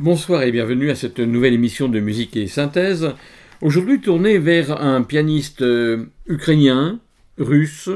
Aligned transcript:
Bonsoir 0.00 0.44
et 0.44 0.50
bienvenue 0.50 0.88
à 0.88 0.94
cette 0.94 1.18
nouvelle 1.18 1.52
émission 1.52 1.86
de 1.86 2.00
musique 2.00 2.34
et 2.34 2.46
synthèse. 2.46 3.12
Aujourd'hui 3.60 4.00
tournée 4.00 4.38
vers 4.38 4.80
un 4.80 5.02
pianiste 5.02 5.60
euh, 5.60 6.06
ukrainien, 6.26 7.00
russe, 7.36 7.90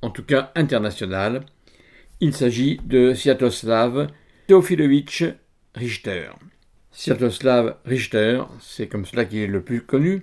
en 0.00 0.08
tout 0.08 0.22
cas 0.22 0.52
international. 0.54 1.44
Il 2.20 2.32
s'agit 2.32 2.80
de 2.86 3.12
Sviatoslav 3.12 4.06
Teofilovitch 4.46 5.24
Richter. 5.74 6.30
Sviatoslav 6.92 7.76
Richter, 7.84 8.44
c'est 8.62 8.86
comme 8.86 9.04
cela 9.04 9.26
qu'il 9.26 9.40
est 9.40 9.46
le 9.46 9.60
plus 9.60 9.82
connu. 9.82 10.22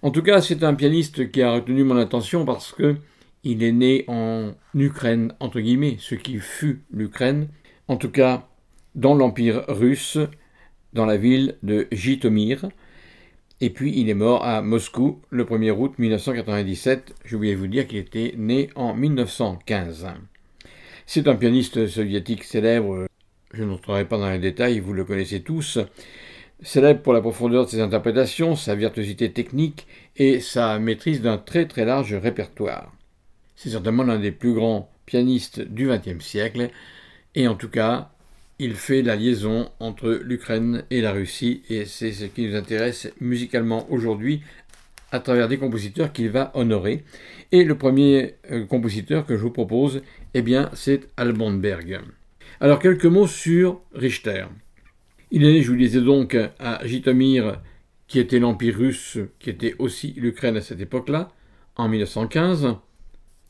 En 0.00 0.10
tout 0.10 0.22
cas, 0.22 0.40
c'est 0.40 0.64
un 0.64 0.72
pianiste 0.72 1.30
qui 1.30 1.42
a 1.42 1.52
retenu 1.52 1.84
mon 1.84 1.98
attention 1.98 2.46
parce 2.46 2.72
que 2.72 2.96
il 3.44 3.62
est 3.62 3.72
né 3.72 4.06
en 4.08 4.54
Ukraine, 4.74 5.34
entre 5.38 5.60
guillemets, 5.60 5.98
ce 6.00 6.14
qui 6.14 6.38
fut 6.38 6.80
l'Ukraine, 6.90 7.48
en 7.88 7.98
tout 7.98 8.10
cas 8.10 8.48
dans 8.94 9.14
l'Empire 9.14 9.62
russe, 9.68 10.18
dans 10.96 11.06
la 11.06 11.18
ville 11.18 11.56
de 11.62 11.86
Jitomir. 11.92 12.68
Et 13.60 13.70
puis 13.70 13.92
il 13.96 14.08
est 14.08 14.14
mort 14.14 14.44
à 14.44 14.62
Moscou 14.62 15.20
le 15.30 15.44
1er 15.44 15.70
août 15.70 15.94
1997. 15.98 17.14
Je 17.24 17.36
voulais 17.36 17.54
vous 17.54 17.68
dire 17.68 17.86
qu'il 17.86 17.98
était 17.98 18.34
né 18.36 18.70
en 18.74 18.94
1915. 18.94 20.08
C'est 21.06 21.28
un 21.28 21.36
pianiste 21.36 21.86
soviétique 21.86 22.44
célèbre. 22.44 23.06
Je 23.52 23.62
n'entrerai 23.62 24.06
pas 24.06 24.18
dans 24.18 24.30
les 24.30 24.38
détails, 24.38 24.80
vous 24.80 24.92
le 24.92 25.04
connaissez 25.04 25.40
tous. 25.40 25.78
Célèbre 26.62 27.02
pour 27.02 27.12
la 27.12 27.20
profondeur 27.20 27.66
de 27.66 27.70
ses 27.70 27.80
interprétations, 27.80 28.56
sa 28.56 28.74
virtuosité 28.74 29.30
technique 29.30 29.86
et 30.16 30.40
sa 30.40 30.78
maîtrise 30.78 31.20
d'un 31.20 31.38
très 31.38 31.66
très 31.66 31.84
large 31.84 32.14
répertoire. 32.14 32.92
C'est 33.54 33.70
certainement 33.70 34.02
l'un 34.02 34.18
des 34.18 34.32
plus 34.32 34.54
grands 34.54 34.90
pianistes 35.04 35.60
du 35.60 35.88
XXe 35.88 36.24
siècle, 36.24 36.70
et 37.34 37.46
en 37.46 37.54
tout 37.54 37.68
cas, 37.68 38.10
il 38.58 38.74
fait 38.74 39.02
la 39.02 39.16
liaison 39.16 39.70
entre 39.80 40.20
l'Ukraine 40.22 40.84
et 40.90 41.00
la 41.00 41.12
Russie, 41.12 41.62
et 41.68 41.84
c'est 41.84 42.12
ce 42.12 42.24
qui 42.24 42.46
nous 42.46 42.56
intéresse 42.56 43.12
musicalement 43.20 43.90
aujourd'hui 43.90 44.42
à 45.12 45.20
travers 45.20 45.48
des 45.48 45.58
compositeurs 45.58 46.12
qu'il 46.12 46.30
va 46.30 46.50
honorer. 46.54 47.04
Et 47.52 47.64
le 47.64 47.76
premier 47.76 48.34
euh, 48.50 48.64
compositeur 48.64 49.26
que 49.26 49.36
je 49.36 49.42
vous 49.42 49.50
propose, 49.50 50.02
eh 50.34 50.42
bien, 50.42 50.70
c'est 50.74 51.08
Alban 51.16 51.52
Berg. 51.52 52.00
Alors, 52.60 52.78
quelques 52.78 53.04
mots 53.04 53.26
sur 53.26 53.82
Richter. 53.94 54.46
Il 55.30 55.44
est 55.44 55.52
né, 55.52 55.62
je 55.62 55.70
vous 55.70 55.76
disais 55.76 56.00
donc, 56.00 56.36
à 56.58 56.84
Jitomir, 56.86 57.60
qui 58.08 58.18
était 58.18 58.38
l'Empire 58.38 58.76
russe, 58.76 59.18
qui 59.38 59.50
était 59.50 59.74
aussi 59.78 60.14
l'Ukraine 60.16 60.56
à 60.56 60.60
cette 60.60 60.80
époque-là, 60.80 61.30
en 61.76 61.88
1915. 61.88 62.76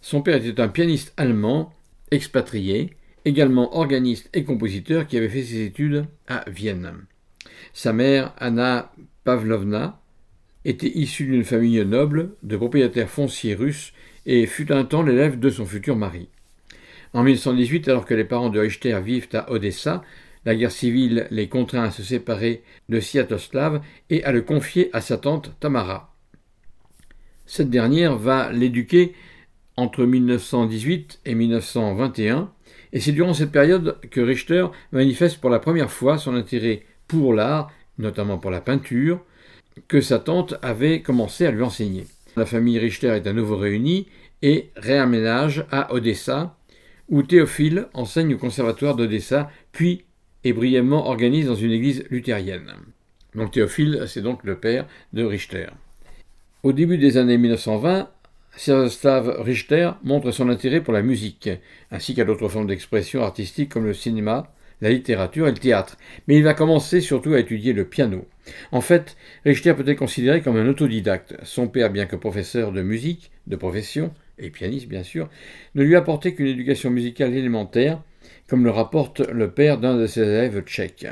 Son 0.00 0.22
père 0.22 0.44
était 0.44 0.60
un 0.60 0.68
pianiste 0.68 1.12
allemand, 1.16 1.72
expatrié, 2.10 2.90
également 3.26 3.76
organiste 3.76 4.30
et 4.32 4.44
compositeur 4.44 5.06
qui 5.06 5.18
avait 5.18 5.28
fait 5.28 5.42
ses 5.42 5.64
études 5.64 6.06
à 6.28 6.48
Vienne. 6.48 6.92
Sa 7.74 7.92
mère, 7.92 8.32
Anna 8.38 8.92
Pavlovna, 9.24 10.00
était 10.64 10.96
issue 10.96 11.26
d'une 11.26 11.44
famille 11.44 11.84
noble 11.84 12.30
de 12.44 12.56
propriétaires 12.56 13.10
fonciers 13.10 13.54
russes 13.54 13.92
et 14.26 14.46
fut 14.46 14.72
un 14.72 14.84
temps 14.84 15.02
l'élève 15.02 15.38
de 15.38 15.50
son 15.50 15.66
futur 15.66 15.96
mari. 15.96 16.28
En 17.12 17.24
1918, 17.24 17.88
alors 17.88 18.04
que 18.04 18.14
les 18.14 18.24
parents 18.24 18.48
de 18.48 18.60
Richter 18.60 18.98
vivent 19.00 19.28
à 19.32 19.50
Odessa, 19.50 20.02
la 20.44 20.54
guerre 20.54 20.70
civile 20.70 21.26
les 21.30 21.48
contraint 21.48 21.84
à 21.84 21.90
se 21.90 22.04
séparer 22.04 22.62
de 22.88 23.00
Sviatoslav 23.00 23.80
et 24.08 24.22
à 24.22 24.30
le 24.30 24.42
confier 24.42 24.90
à 24.92 25.00
sa 25.00 25.18
tante 25.18 25.52
Tamara. 25.58 26.14
Cette 27.44 27.70
dernière 27.70 28.16
va 28.16 28.52
l'éduquer 28.52 29.14
entre 29.76 30.04
1918 30.04 31.20
et 31.24 31.34
1921 31.34 32.52
et 32.96 33.00
c'est 33.00 33.12
durant 33.12 33.34
cette 33.34 33.52
période 33.52 33.98
que 34.10 34.22
Richter 34.22 34.68
manifeste 34.90 35.36
pour 35.36 35.50
la 35.50 35.58
première 35.58 35.90
fois 35.90 36.16
son 36.16 36.34
intérêt 36.34 36.84
pour 37.06 37.34
l'art, 37.34 37.70
notamment 37.98 38.38
pour 38.38 38.50
la 38.50 38.62
peinture, 38.62 39.22
que 39.86 40.00
sa 40.00 40.18
tante 40.18 40.54
avait 40.62 41.02
commencé 41.02 41.44
à 41.44 41.50
lui 41.50 41.62
enseigner. 41.62 42.06
La 42.36 42.46
famille 42.46 42.78
Richter 42.78 43.08
est 43.08 43.26
à 43.26 43.34
nouveau 43.34 43.58
réunie 43.58 44.06
et 44.40 44.70
réaménage 44.76 45.66
à 45.70 45.92
Odessa, 45.92 46.56
où 47.10 47.22
Théophile 47.22 47.88
enseigne 47.92 48.36
au 48.36 48.38
conservatoire 48.38 48.96
d'Odessa, 48.96 49.50
puis 49.72 50.06
est 50.44 50.54
brièvement 50.54 51.06
organise 51.06 51.48
dans 51.48 51.54
une 51.54 51.72
église 51.72 52.02
luthérienne. 52.08 52.72
Donc 53.34 53.50
Théophile, 53.50 54.04
c'est 54.06 54.22
donc 54.22 54.42
le 54.42 54.56
père 54.56 54.86
de 55.12 55.22
Richter. 55.22 55.66
Au 56.62 56.72
début 56.72 56.96
des 56.96 57.18
années 57.18 57.36
1920, 57.36 58.08
Sviatoslav 58.56 59.42
Richter 59.42 59.90
montre 60.02 60.30
son 60.30 60.48
intérêt 60.48 60.80
pour 60.80 60.94
la 60.94 61.02
musique, 61.02 61.50
ainsi 61.90 62.14
qu'à 62.14 62.24
d'autres 62.24 62.48
formes 62.48 62.66
d'expression 62.66 63.22
artistique 63.22 63.68
comme 63.68 63.84
le 63.84 63.94
cinéma, 63.94 64.52
la 64.80 64.90
littérature 64.90 65.46
et 65.46 65.52
le 65.52 65.58
théâtre, 65.58 65.96
mais 66.26 66.36
il 66.36 66.42
va 66.42 66.54
commencer 66.54 67.00
surtout 67.00 67.34
à 67.34 67.40
étudier 67.40 67.72
le 67.72 67.84
piano. 67.84 68.26
En 68.72 68.80
fait, 68.80 69.16
Richter 69.44 69.74
peut 69.74 69.88
être 69.88 69.98
considéré 69.98 70.40
comme 70.40 70.56
un 70.56 70.68
autodidacte. 70.68 71.36
Son 71.42 71.68
père, 71.68 71.90
bien 71.90 72.06
que 72.06 72.16
professeur 72.16 72.72
de 72.72 72.82
musique, 72.82 73.30
de 73.46 73.56
profession, 73.56 74.12
et 74.38 74.50
pianiste 74.50 74.88
bien 74.88 75.02
sûr, 75.02 75.28
ne 75.74 75.82
lui 75.82 75.96
apportait 75.96 76.34
qu'une 76.34 76.46
éducation 76.46 76.90
musicale 76.90 77.34
élémentaire, 77.34 78.02
comme 78.48 78.64
le 78.64 78.70
rapporte 78.70 79.20
le 79.20 79.50
père 79.50 79.78
d'un 79.78 79.96
de 79.96 80.06
ses 80.06 80.22
élèves 80.22 80.62
tchèques. 80.62 81.06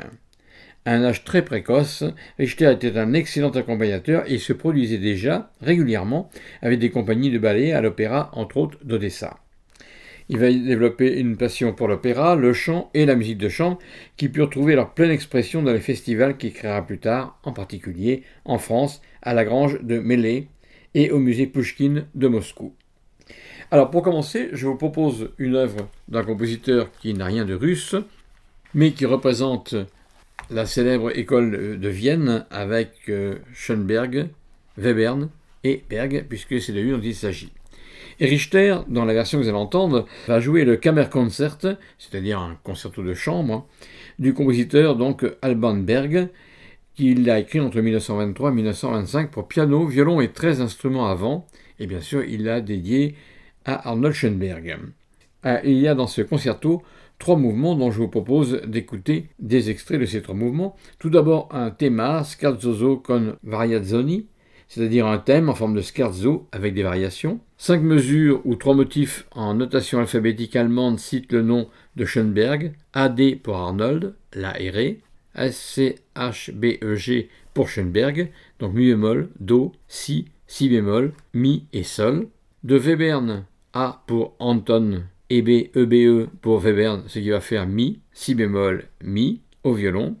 Un 0.87 1.03
âge 1.03 1.23
très 1.23 1.43
précoce, 1.43 2.03
Richter 2.37 2.71
était 2.71 2.97
un 2.97 3.13
excellent 3.13 3.49
accompagnateur 3.49 4.23
et 4.31 4.37
se 4.37 4.53
produisait 4.53 4.99
déjà 4.99 5.51
régulièrement 5.61 6.29
avec 6.61 6.77
des 6.77 6.91
compagnies 6.91 7.31
de 7.31 7.39
ballet 7.39 7.71
à 7.71 7.81
l'opéra, 7.81 8.29
entre 8.33 8.57
autres 8.57 8.77
d'Odessa. 8.83 9.39
Il 10.29 10.37
va 10.37 10.51
développer 10.51 11.19
une 11.19 11.37
passion 11.37 11.73
pour 11.73 11.87
l'opéra, 11.87 12.35
le 12.35 12.53
chant 12.53 12.91
et 12.93 13.05
la 13.05 13.15
musique 13.15 13.39
de 13.39 13.49
chambre 13.49 13.79
qui 14.15 14.29
purent 14.29 14.49
trouver 14.49 14.75
leur 14.75 14.93
pleine 14.93 15.11
expression 15.11 15.63
dans 15.63 15.73
les 15.73 15.79
festivals 15.79 16.37
qu'il 16.37 16.53
créera 16.53 16.85
plus 16.85 16.99
tard, 16.99 17.39
en 17.43 17.51
particulier 17.51 18.23
en 18.43 18.59
France, 18.59 19.01
à 19.23 19.33
la 19.33 19.43
Grange 19.43 19.81
de 19.81 19.99
Mélé 19.99 20.47
et 20.93 21.09
au 21.09 21.17
musée 21.17 21.47
Pushkin 21.47 22.05
de 22.13 22.27
Moscou. 22.27 22.73
Alors 23.71 23.89
pour 23.89 24.03
commencer, 24.03 24.49
je 24.53 24.67
vous 24.67 24.77
propose 24.77 25.31
une 25.39 25.55
œuvre 25.55 25.89
d'un 26.07 26.23
compositeur 26.23 26.91
qui 27.01 27.15
n'a 27.15 27.25
rien 27.25 27.45
de 27.45 27.55
russe, 27.55 27.95
mais 28.73 28.91
qui 28.91 29.05
représente 29.05 29.75
la 30.49 30.65
célèbre 30.65 31.17
école 31.17 31.79
de 31.79 31.89
Vienne 31.89 32.45
avec 32.51 32.91
euh, 33.09 33.35
Schoenberg, 33.53 34.27
Webern 34.77 35.29
et 35.63 35.83
Berg, 35.89 36.25
puisque 36.29 36.61
c'est 36.61 36.73
de 36.73 36.81
lui 36.81 36.91
dont 36.91 37.01
il 37.01 37.15
s'agit. 37.15 37.51
Et 38.19 38.27
Richter, 38.27 38.77
dans 38.87 39.03
la 39.03 39.13
version 39.13 39.37
que 39.37 39.43
vous 39.43 39.49
allez 39.49 39.57
entendre, 39.57 40.05
va 40.27 40.39
jouer 40.39 40.63
le 40.63 40.77
Kammerkonzert, 40.77 41.57
c'est-à-dire 41.97 42.39
un 42.39 42.57
concerto 42.63 43.03
de 43.03 43.13
chambre, 43.13 43.67
du 44.19 44.33
compositeur 44.33 44.95
donc 44.95 45.25
Alban 45.41 45.75
Berg, 45.75 46.29
qu'il 46.95 47.29
a 47.29 47.39
écrit 47.39 47.59
entre 47.59 47.81
1923 47.81 48.51
et 48.51 48.53
1925 48.53 49.31
pour 49.31 49.47
piano, 49.47 49.85
violon 49.85 50.21
et 50.21 50.31
13 50.31 50.61
instruments 50.61 51.07
avant, 51.07 51.45
et 51.79 51.87
bien 51.87 51.99
sûr 51.99 52.23
il 52.23 52.45
l'a 52.45 52.61
dédié 52.61 53.15
à 53.65 53.89
Arnold 53.89 54.13
Schoenberg. 54.13 54.77
Ah, 55.43 55.59
il 55.63 55.77
y 55.77 55.87
a 55.87 55.95
dans 55.95 56.07
ce 56.07 56.21
concerto 56.21 56.81
trois 57.19 57.37
mouvements 57.37 57.75
dont 57.75 57.91
je 57.91 57.99
vous 57.99 58.07
propose 58.07 58.61
d'écouter 58.67 59.29
des 59.39 59.69
extraits 59.69 59.99
de 59.99 60.05
ces 60.05 60.21
trois 60.21 60.35
mouvements. 60.35 60.75
Tout 60.99 61.09
d'abord 61.09 61.49
un 61.51 61.71
thema 61.71 62.23
Scherzoso 62.23 62.97
con 62.97 63.35
variazioni, 63.43 64.27
c'est-à-dire 64.67 65.07
un 65.07 65.17
thème 65.17 65.49
en 65.49 65.55
forme 65.55 65.75
de 65.75 65.81
scherzo 65.81 66.47
avec 66.51 66.73
des 66.73 66.83
variations. 66.83 67.39
Cinq 67.57 67.81
mesures 67.81 68.41
ou 68.45 68.55
trois 68.55 68.75
motifs 68.75 69.25
en 69.31 69.53
notation 69.53 69.99
alphabétique 69.99 70.55
allemande 70.55 70.99
citent 70.99 71.31
le 71.31 71.41
nom 71.41 71.69
de 71.95 72.05
Schoenberg, 72.05 72.73
AD 72.93 73.39
pour 73.41 73.57
Arnold, 73.57 74.15
La 74.33 74.59
et 74.59 74.69
Ré, 74.69 75.01
SCHBEG 75.37 77.29
pour 77.53 77.69
Schoenberg, 77.69 78.31
donc 78.59 78.73
mi 78.73 78.87
bémol, 78.87 79.29
Do, 79.39 79.71
Si, 79.87 80.25
Si 80.47 80.67
bémol, 80.69 81.13
Mi 81.33 81.67
et 81.73 81.83
Sol. 81.83 82.27
De 82.63 82.79
Webern, 82.79 83.45
A 83.73 84.03
pour 84.07 84.35
Anton, 84.39 85.03
et 85.29 85.41
B, 85.41 85.69
EBE 85.75 86.27
pour 86.41 86.63
Webern, 86.63 87.03
ce 87.07 87.19
qui 87.19 87.29
va 87.29 87.41
faire 87.41 87.67
Mi, 87.67 87.99
Si 88.13 88.35
bémol, 88.35 88.85
Mi 89.03 89.41
au 89.63 89.73
violon. 89.73 90.15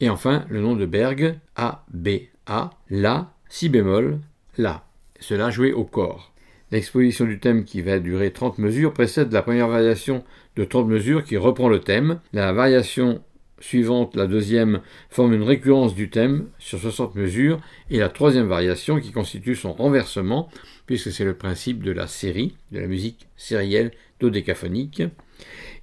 Et 0.00 0.08
enfin, 0.08 0.44
le 0.48 0.60
nom 0.60 0.76
de 0.76 0.86
Berg, 0.86 1.38
A, 1.56 1.84
B, 1.92 2.08
A, 2.46 2.70
La, 2.90 3.32
Si 3.48 3.68
bémol, 3.68 4.20
La. 4.56 4.84
Cela 5.20 5.50
joué 5.50 5.72
au 5.72 5.84
corps. 5.84 6.32
L'exposition 6.70 7.24
du 7.24 7.40
thème 7.40 7.64
qui 7.64 7.80
va 7.80 7.98
durer 7.98 8.30
30 8.30 8.58
mesures 8.58 8.92
précède 8.92 9.32
la 9.32 9.42
première 9.42 9.68
variation 9.68 10.22
de 10.56 10.64
30 10.64 10.86
mesures 10.86 11.24
qui 11.24 11.36
reprend 11.36 11.68
le 11.68 11.80
thème. 11.80 12.20
La 12.32 12.52
variation 12.52 13.22
suivante, 13.60 14.16
la 14.16 14.26
deuxième, 14.26 14.80
forme 15.10 15.34
une 15.34 15.42
récurrence 15.42 15.94
du 15.94 16.10
thème 16.10 16.48
sur 16.58 16.78
60 16.78 17.14
mesures 17.14 17.60
et 17.90 17.98
la 17.98 18.08
troisième 18.08 18.46
variation 18.46 19.00
qui 19.00 19.12
constitue 19.12 19.56
son 19.56 19.72
renversement 19.72 20.48
puisque 20.86 21.12
c'est 21.12 21.24
le 21.24 21.34
principe 21.34 21.82
de 21.82 21.92
la 21.92 22.06
série, 22.06 22.56
de 22.72 22.80
la 22.80 22.86
musique 22.86 23.28
sérielle 23.36 23.92
dodécaphonique. 24.20 25.02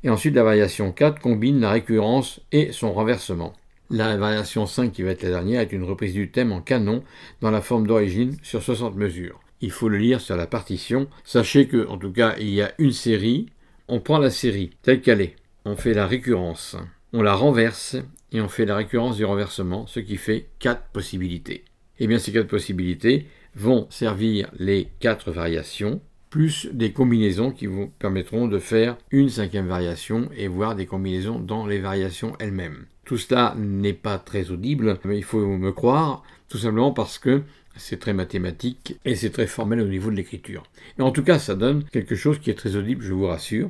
Et 0.04 0.10
ensuite 0.10 0.36
la 0.36 0.44
variation 0.44 0.92
4 0.92 1.22
combine 1.22 1.62
la 1.62 1.72
récurrence 1.72 2.42
et 2.52 2.72
son 2.72 2.92
renversement. 2.92 3.54
La 3.92 4.18
variation 4.18 4.66
5, 4.66 4.92
qui 4.92 5.04
va 5.04 5.12
être 5.12 5.22
la 5.22 5.30
dernière, 5.30 5.62
est 5.62 5.72
une 5.72 5.84
reprise 5.84 6.14
du 6.14 6.32
thème 6.32 6.52
en 6.52 6.60
canon 6.60 7.04
dans 7.42 7.52
la 7.52 7.62
forme 7.62 7.86
d'origine 7.86 8.36
sur 8.42 8.64
60 8.64 8.96
mesures. 8.96 9.40
Il 9.62 9.72
faut 9.72 9.90
le 9.90 10.00
lire 10.00 10.22
sur 10.22 10.36
la 10.36 10.48
partition. 10.48 11.08
Sachez 11.24 11.68
que, 11.68 11.88
en 11.88 11.98
tout 11.98 12.12
cas, 12.12 12.36
il 12.40 12.50
y 12.50 12.62
a 12.62 12.74
une 12.80 12.92
série. 12.92 13.48
On 13.88 14.00
prend 14.00 14.18
la 14.18 14.32
série 14.32 14.72
telle 14.82 15.02
qu'elle 15.02 15.22
est. 15.22 15.36
On 15.66 15.76
fait 15.76 15.94
la 15.94 16.08
récurrence. 16.08 16.76
On 17.18 17.22
la 17.22 17.34
renverse 17.34 17.96
et 18.34 18.42
on 18.42 18.50
fait 18.50 18.66
la 18.66 18.76
récurrence 18.76 19.16
du 19.16 19.24
renversement, 19.24 19.88
ce 19.88 20.02
qui 20.02 20.18
fait 20.18 20.50
quatre 20.60 20.84
possibilités. 20.92 21.64
Et 21.98 22.04
eh 22.04 22.08
bien, 22.08 22.20
ces 22.20 22.34
quatre 22.34 22.50
possibilités 22.50 23.28
vont 23.56 23.88
servir 23.90 24.52
les 24.60 24.90
quatre 25.00 25.32
variations 25.32 26.02
plus 26.30 26.68
des 26.74 26.92
combinaisons 26.92 27.52
qui 27.52 27.68
vous 27.68 27.88
permettront 28.00 28.50
de 28.50 28.60
faire 28.60 28.98
une 29.12 29.30
cinquième 29.30 29.68
variation 29.68 30.28
et 30.36 30.50
voir 30.50 30.76
des 30.76 30.88
combinaisons 30.88 31.40
dans 31.40 31.66
les 31.66 31.80
variations 31.80 32.34
elles-mêmes. 32.40 32.86
Tout 33.06 33.18
cela 33.18 33.56
n'est 33.58 33.94
pas 33.94 34.18
très 34.18 34.52
audible, 34.52 35.00
mais 35.06 35.18
il 35.18 35.24
faut 35.24 35.40
me 35.40 35.72
croire, 35.72 36.22
tout 36.50 36.58
simplement 36.58 36.92
parce 36.92 37.18
que 37.18 37.44
c'est 37.78 38.00
très 38.00 38.14
mathématique 38.14 38.98
et 39.06 39.16
c'est 39.16 39.30
très 39.30 39.48
formel 39.48 39.82
au 39.82 39.88
niveau 39.88 40.10
de 40.10 40.16
l'écriture. 40.16 40.64
Mais 40.98 41.04
en 41.04 41.12
tout 41.12 41.24
cas, 41.24 41.40
ça 41.40 41.56
donne 41.56 41.84
quelque 41.86 42.16
chose 42.16 42.40
qui 42.40 42.50
est 42.50 42.56
très 42.56 42.76
audible, 42.76 43.04
je 43.04 43.14
vous 43.14 43.28
rassure. 43.28 43.68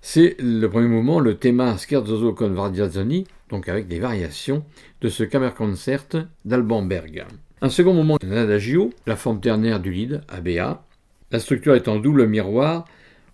C'est 0.00 0.36
le 0.38 0.66
premier 0.68 0.88
mouvement, 0.88 1.20
le 1.20 1.36
thema 1.36 1.76
Scherzo 1.76 2.32
con 2.32 2.50
Vardiazzoni, 2.50 3.26
donc 3.50 3.68
avec 3.68 3.88
des 3.88 3.98
variations 3.98 4.64
de 5.00 5.08
ce 5.08 5.24
Kammerkonzert 5.24 6.26
d'Alban 6.44 6.82
Berg. 6.82 7.26
Un 7.60 7.70
second 7.70 7.94
moment, 7.94 8.18
un 8.22 8.36
adagio, 8.36 8.90
la 9.06 9.16
forme 9.16 9.40
ternaire 9.40 9.80
du 9.80 9.90
lead, 9.90 10.22
ABA, 10.28 10.84
la 11.30 11.40
structure 11.40 11.74
est 11.74 11.88
en 11.88 11.98
double 11.98 12.26
miroir. 12.26 12.84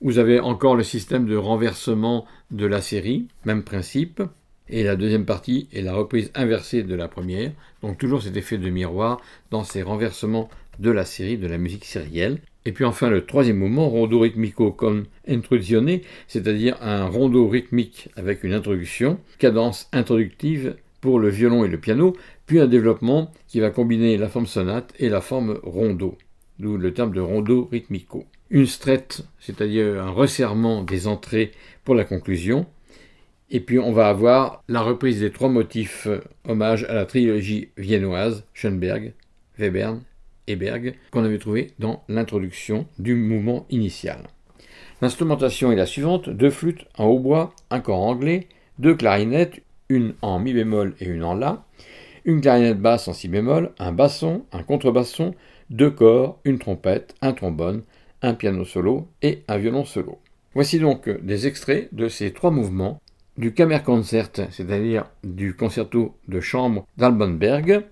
Vous 0.01 0.19
avez 0.19 0.41
encore 0.41 0.77
le 0.77 0.83
système 0.83 1.27
de 1.27 1.37
renversement 1.37 2.27
de 2.51 2.67
la 2.67 2.81
série, 2.81 3.29
même 3.45 3.63
principe. 3.63 4.23
Et 4.69 4.83
la 4.83 4.97
deuxième 4.97 5.27
partie 5.27 5.69
est 5.73 5.83
la 5.83 5.95
reprise 5.95 6.31
inversée 6.35 6.83
de 6.83 6.95
la 6.95 7.09
première. 7.09 7.53
Donc 7.83 7.99
toujours 7.99 8.23
cet 8.23 8.37
effet 8.37 8.59
de 8.59 8.71
miroir 8.71 9.21
dans 9.51 9.65
ces 9.65 9.83
renversements 9.83 10.49
de 10.79 10.91
la 10.91 11.05
série, 11.05 11.39
de 11.39 11.47
la 11.47 11.59
musique 11.59 11.85
sérielle. 11.85 12.41
Et 12.65 12.73
puis 12.73 12.85
enfin 12.85 13.11
le 13.11 13.27
troisième 13.27 13.59
mouvement, 13.59 13.89
rondo 13.89 14.21
ritmico 14.21 14.73
con 14.73 15.05
intrusione, 15.29 16.01
c'est-à-dire 16.29 16.79
un 16.81 17.07
rondo 17.07 17.47
rythmique 17.47 18.09
avec 18.17 18.43
une 18.43 18.55
introduction, 18.55 19.19
cadence 19.39 19.89
introductive 19.93 20.77
pour 21.03 21.19
le 21.19 21.29
violon 21.29 21.65
et 21.65 21.69
le 21.69 21.79
piano, 21.79 22.17
puis 22.47 22.61
un 22.61 22.67
développement 22.67 23.31
qui 23.47 23.61
va 23.61 23.71
combiner 23.71 24.17
la 24.17 24.29
forme 24.29 24.47
sonate 24.47 24.95
et 24.99 25.11
la 25.11 25.21
forme 25.21 25.61
rondo 25.63 26.17
d'où 26.59 26.77
le 26.77 26.95
terme 26.95 27.13
de 27.13 27.21
rondo 27.21 27.69
rythmico. 27.71 28.25
Une 28.51 28.67
strette, 28.67 29.25
c'est-à-dire 29.41 30.03
un 30.03 30.11
resserrement 30.11 30.83
des 30.83 31.07
entrées 31.07 31.53
pour 31.85 31.95
la 31.95 32.05
conclusion. 32.05 32.67
Et 33.51 33.61
puis 33.61 33.79
on 33.79 33.93
va 33.93 34.09
avoir 34.09 34.63
la 34.69 34.81
reprise 34.81 35.21
des 35.21 35.31
trois 35.31 35.49
motifs 35.49 36.07
euh, 36.07 36.21
hommage 36.49 36.85
à 36.85 36.95
la 36.95 37.07
trilogie 37.07 37.69
viennoise, 37.77 38.45
Schoenberg, 38.55 39.13
Webern 39.59 40.03
et 40.47 40.57
Berg, 40.57 40.95
qu'on 41.11 41.25
avait 41.25 41.39
trouvé 41.39 41.73
dans 41.79 42.03
l'introduction 42.09 42.87
du 42.99 43.15
mouvement 43.15 43.67
initial. 43.71 44.19
L'instrumentation 45.01 45.73
est 45.73 45.77
la 45.77 45.87
suivante, 45.87 46.31
deux 46.31 46.51
flûtes 46.51 46.87
en 46.99 47.07
hautbois, 47.07 47.55
un 47.71 47.81
corps 47.81 48.01
anglais, 48.01 48.49
deux 48.79 48.95
clarinettes, 48.95 49.63
une 49.89 50.15
en 50.23 50.39
mi 50.39 50.53
bémol 50.53 50.95
et 51.01 51.07
une 51.07 51.25
en 51.25 51.35
la, 51.35 51.65
une 52.25 52.41
clarinette 52.41 52.81
basse 52.81 53.09
en 53.09 53.13
si 53.13 53.29
bémol, 53.29 53.73
un 53.79 53.93
basson, 53.93 54.45
un 54.53 54.63
contrebasson, 54.63 55.35
deux 55.71 55.91
corps, 55.91 56.41
une 56.45 56.59
trompette, 56.59 57.15
un 57.21 57.33
trombone, 57.33 57.83
un 58.23 58.35
piano 58.35 58.65
solo 58.65 59.09
et 59.23 59.43
un 59.49 59.59
violon 59.59 59.85
solo. 59.85 60.19
Voici 60.55 60.79
donc 60.79 61.09
des 61.09 61.47
extraits 61.47 61.93
de 61.93 62.09
ces 62.09 62.33
trois 62.33 62.51
mouvements 62.51 63.01
du 63.37 63.53
Kammerkonzert, 63.53 64.31
c'est-à-dire 64.51 65.07
du 65.23 65.55
concerto 65.55 66.17
de 66.29 66.41
chambre 66.41 66.87
d'Alban 66.97 67.31
Berg. 67.31 67.85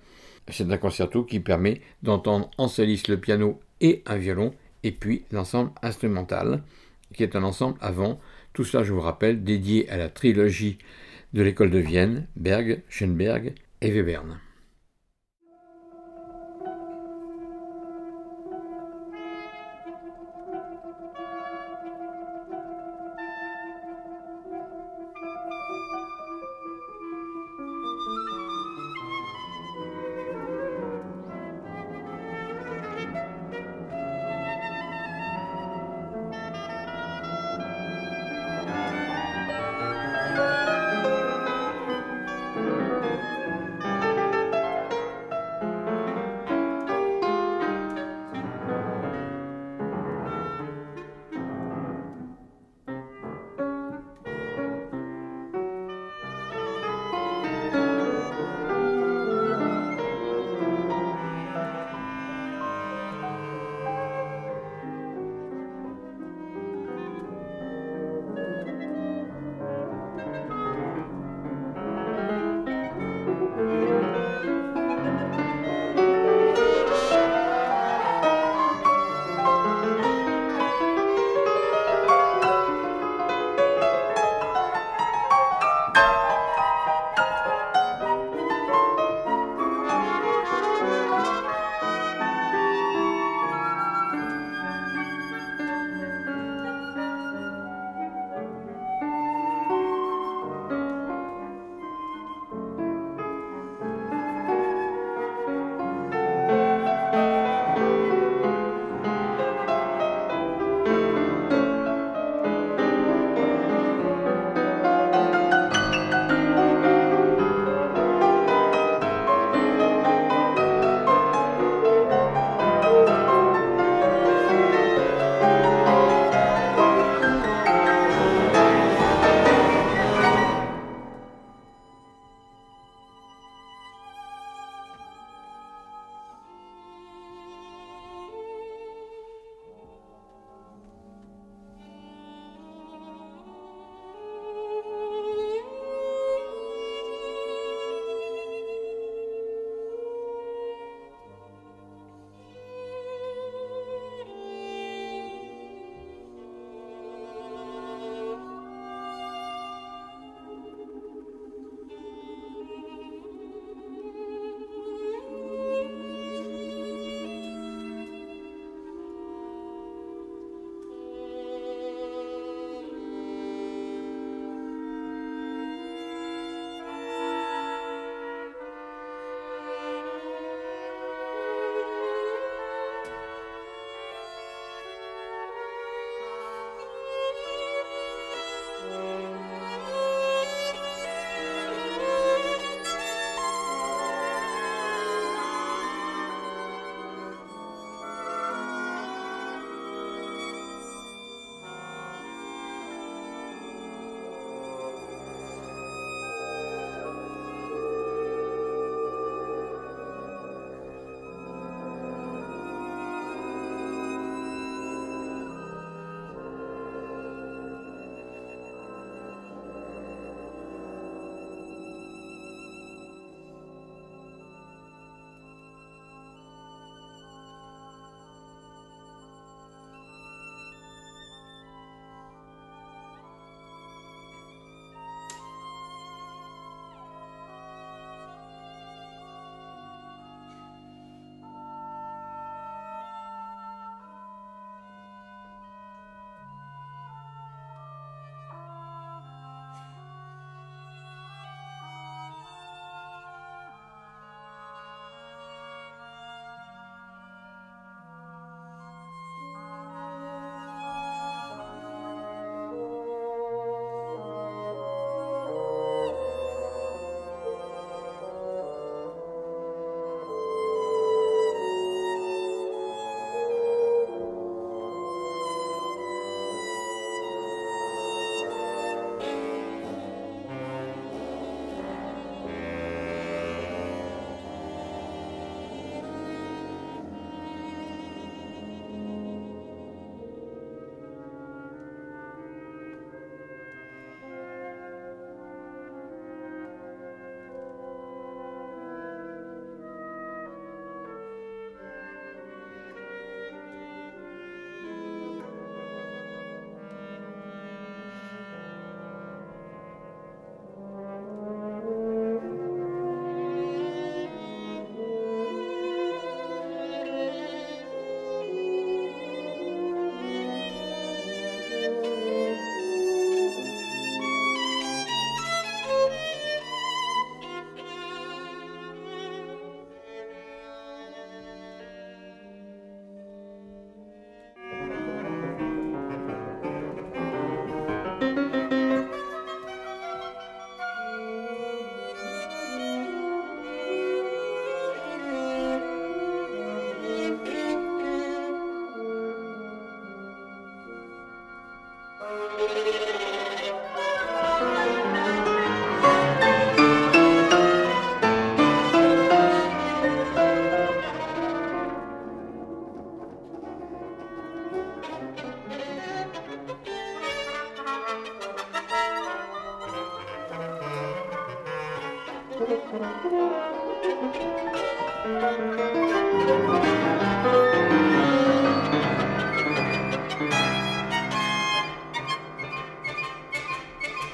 C'est 0.49 0.71
un 0.71 0.77
concerto 0.77 1.23
qui 1.23 1.39
permet 1.39 1.81
d'entendre 2.01 2.49
en 2.57 2.67
soliste 2.67 3.07
le 3.07 3.19
piano 3.19 3.59
et 3.81 4.03
un 4.05 4.17
violon, 4.17 4.53
et 4.83 4.91
puis 4.91 5.23
l'ensemble 5.31 5.71
instrumental, 5.81 6.63
qui 7.13 7.23
est 7.23 7.35
un 7.35 7.43
ensemble 7.43 7.77
avant. 7.81 8.19
Tout 8.53 8.63
cela, 8.63 8.83
je 8.83 8.93
vous 8.93 9.01
rappelle, 9.01 9.43
dédié 9.43 9.89
à 9.89 9.97
la 9.97 10.09
trilogie 10.09 10.77
de 11.33 11.41
l'école 11.41 11.71
de 11.71 11.79
Vienne, 11.79 12.27
Berg, 12.35 12.81
Schoenberg 12.89 13.53
et 13.81 13.91
Webern. 13.91 14.39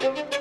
Alors 0.01 0.38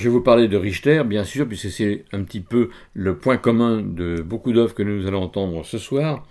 je 0.00 0.04
vais 0.04 0.10
vous 0.10 0.22
parler 0.22 0.48
de 0.48 0.56
Richter, 0.56 1.02
bien 1.04 1.24
sûr, 1.24 1.46
puisque 1.46 1.70
c'est 1.70 2.04
un 2.12 2.22
petit 2.22 2.40
peu 2.40 2.70
le 2.94 3.18
point 3.18 3.36
commun 3.36 3.82
de 3.82 4.22
beaucoup 4.22 4.52
d'œuvres 4.52 4.74
que 4.74 4.82
nous 4.82 5.06
allons 5.06 5.22
entendre 5.22 5.62
ce 5.64 5.76
soir. 5.76 6.26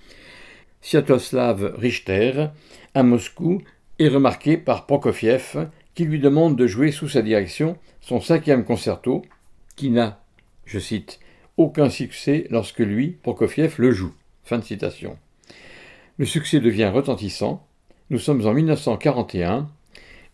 Sviatoslav 0.82 1.76
Richter, 1.78 2.48
à 2.96 3.04
Moscou, 3.04 3.62
est 4.00 4.08
remarqué 4.08 4.58
par 4.58 4.88
Prokofiev, 4.88 5.70
qui 5.94 6.06
lui 6.06 6.20
demande 6.20 6.56
de 6.56 6.66
jouer 6.66 6.92
sous 6.92 7.08
sa 7.08 7.22
direction 7.22 7.78
son 8.02 8.20
cinquième 8.20 8.66
concerto, 8.66 9.22
qui 9.76 9.92
n'a, 9.92 10.24
je 10.66 10.80
cite, 10.80 11.20
aucun 11.56 11.90
succès 11.90 12.48
lorsque 12.50 12.80
lui, 12.80 13.18
Prokofiev, 13.22 13.76
le 13.78 13.92
joue. 13.92 14.14
Fin 14.46 14.58
de 14.58 14.64
citation. 14.64 15.16
Le 16.18 16.26
succès 16.26 16.60
devient 16.60 16.88
retentissant. 16.92 17.68
Nous 18.10 18.20
sommes 18.20 18.48
en 18.48 18.54
1941, 18.54 19.70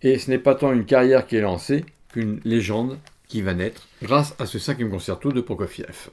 et 0.04 0.20
ce 0.20 0.32
n'est 0.32 0.39
pas 0.39 0.56
tant 0.56 0.72
une 0.72 0.86
carrière 0.86 1.27
qui 1.27 1.36
est 1.36 1.42
lancée 1.42 1.84
qu'une 2.13 2.39
légende 2.46 2.98
qui 3.27 3.41
va 3.41 3.53
naître 3.53 3.88
grâce 4.01 4.36
à 4.39 4.46
ce 4.46 4.60
cinquième 4.60 4.89
concerto 4.89 5.32
de 5.32 5.41
Prokofiev. 5.41 6.10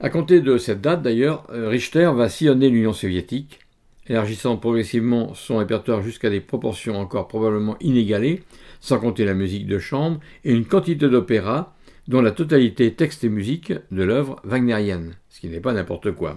À 0.00 0.10
compter 0.10 0.40
de 0.40 0.58
cette 0.58 0.80
date, 0.80 1.02
d'ailleurs, 1.02 1.46
euh, 1.50 1.68
Richter 1.68 2.10
va 2.14 2.28
sillonner 2.28 2.70
l'Union 2.70 2.92
soviétique, 2.92 3.60
élargissant 4.08 4.56
progressivement 4.56 5.34
son 5.34 5.58
répertoire 5.58 6.02
jusqu'à 6.02 6.28
des 6.28 6.40
proportions 6.40 6.98
encore 6.98 7.28
probablement 7.28 7.76
inégalées, 7.80 8.42
sans 8.80 8.98
compter 8.98 9.24
la 9.24 9.34
musique 9.34 9.66
de 9.66 9.78
chambre 9.78 10.18
et 10.44 10.52
une 10.52 10.66
quantité 10.66 11.08
d'opéras 11.08 11.74
dont 12.08 12.20
la 12.20 12.32
totalité 12.32 12.92
texte 12.94 13.22
et 13.22 13.28
musique 13.28 13.72
de 13.92 14.02
l'œuvre 14.02 14.40
wagnérienne, 14.42 15.14
ce 15.28 15.40
qui 15.40 15.48
n'est 15.48 15.60
pas 15.60 15.72
n'importe 15.72 16.10
quoi. 16.12 16.36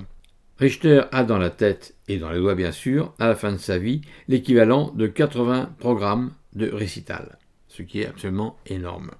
Richter 0.59 1.01
a 1.11 1.23
dans 1.23 1.39
la 1.39 1.49
tête 1.49 1.95
et 2.07 2.17
dans 2.17 2.29
les 2.29 2.37
doigts 2.37 2.55
bien 2.55 2.71
sûr, 2.71 3.13
à 3.19 3.27
la 3.27 3.35
fin 3.35 3.51
de 3.51 3.57
sa 3.57 3.77
vie, 3.77 4.01
l'équivalent 4.27 4.91
de 4.95 5.07
80 5.07 5.71
programmes 5.79 6.31
de 6.53 6.69
récital, 6.69 7.39
ce 7.67 7.81
qui 7.81 8.01
est 8.01 8.07
absolument 8.07 8.57
énorme. 8.67 9.11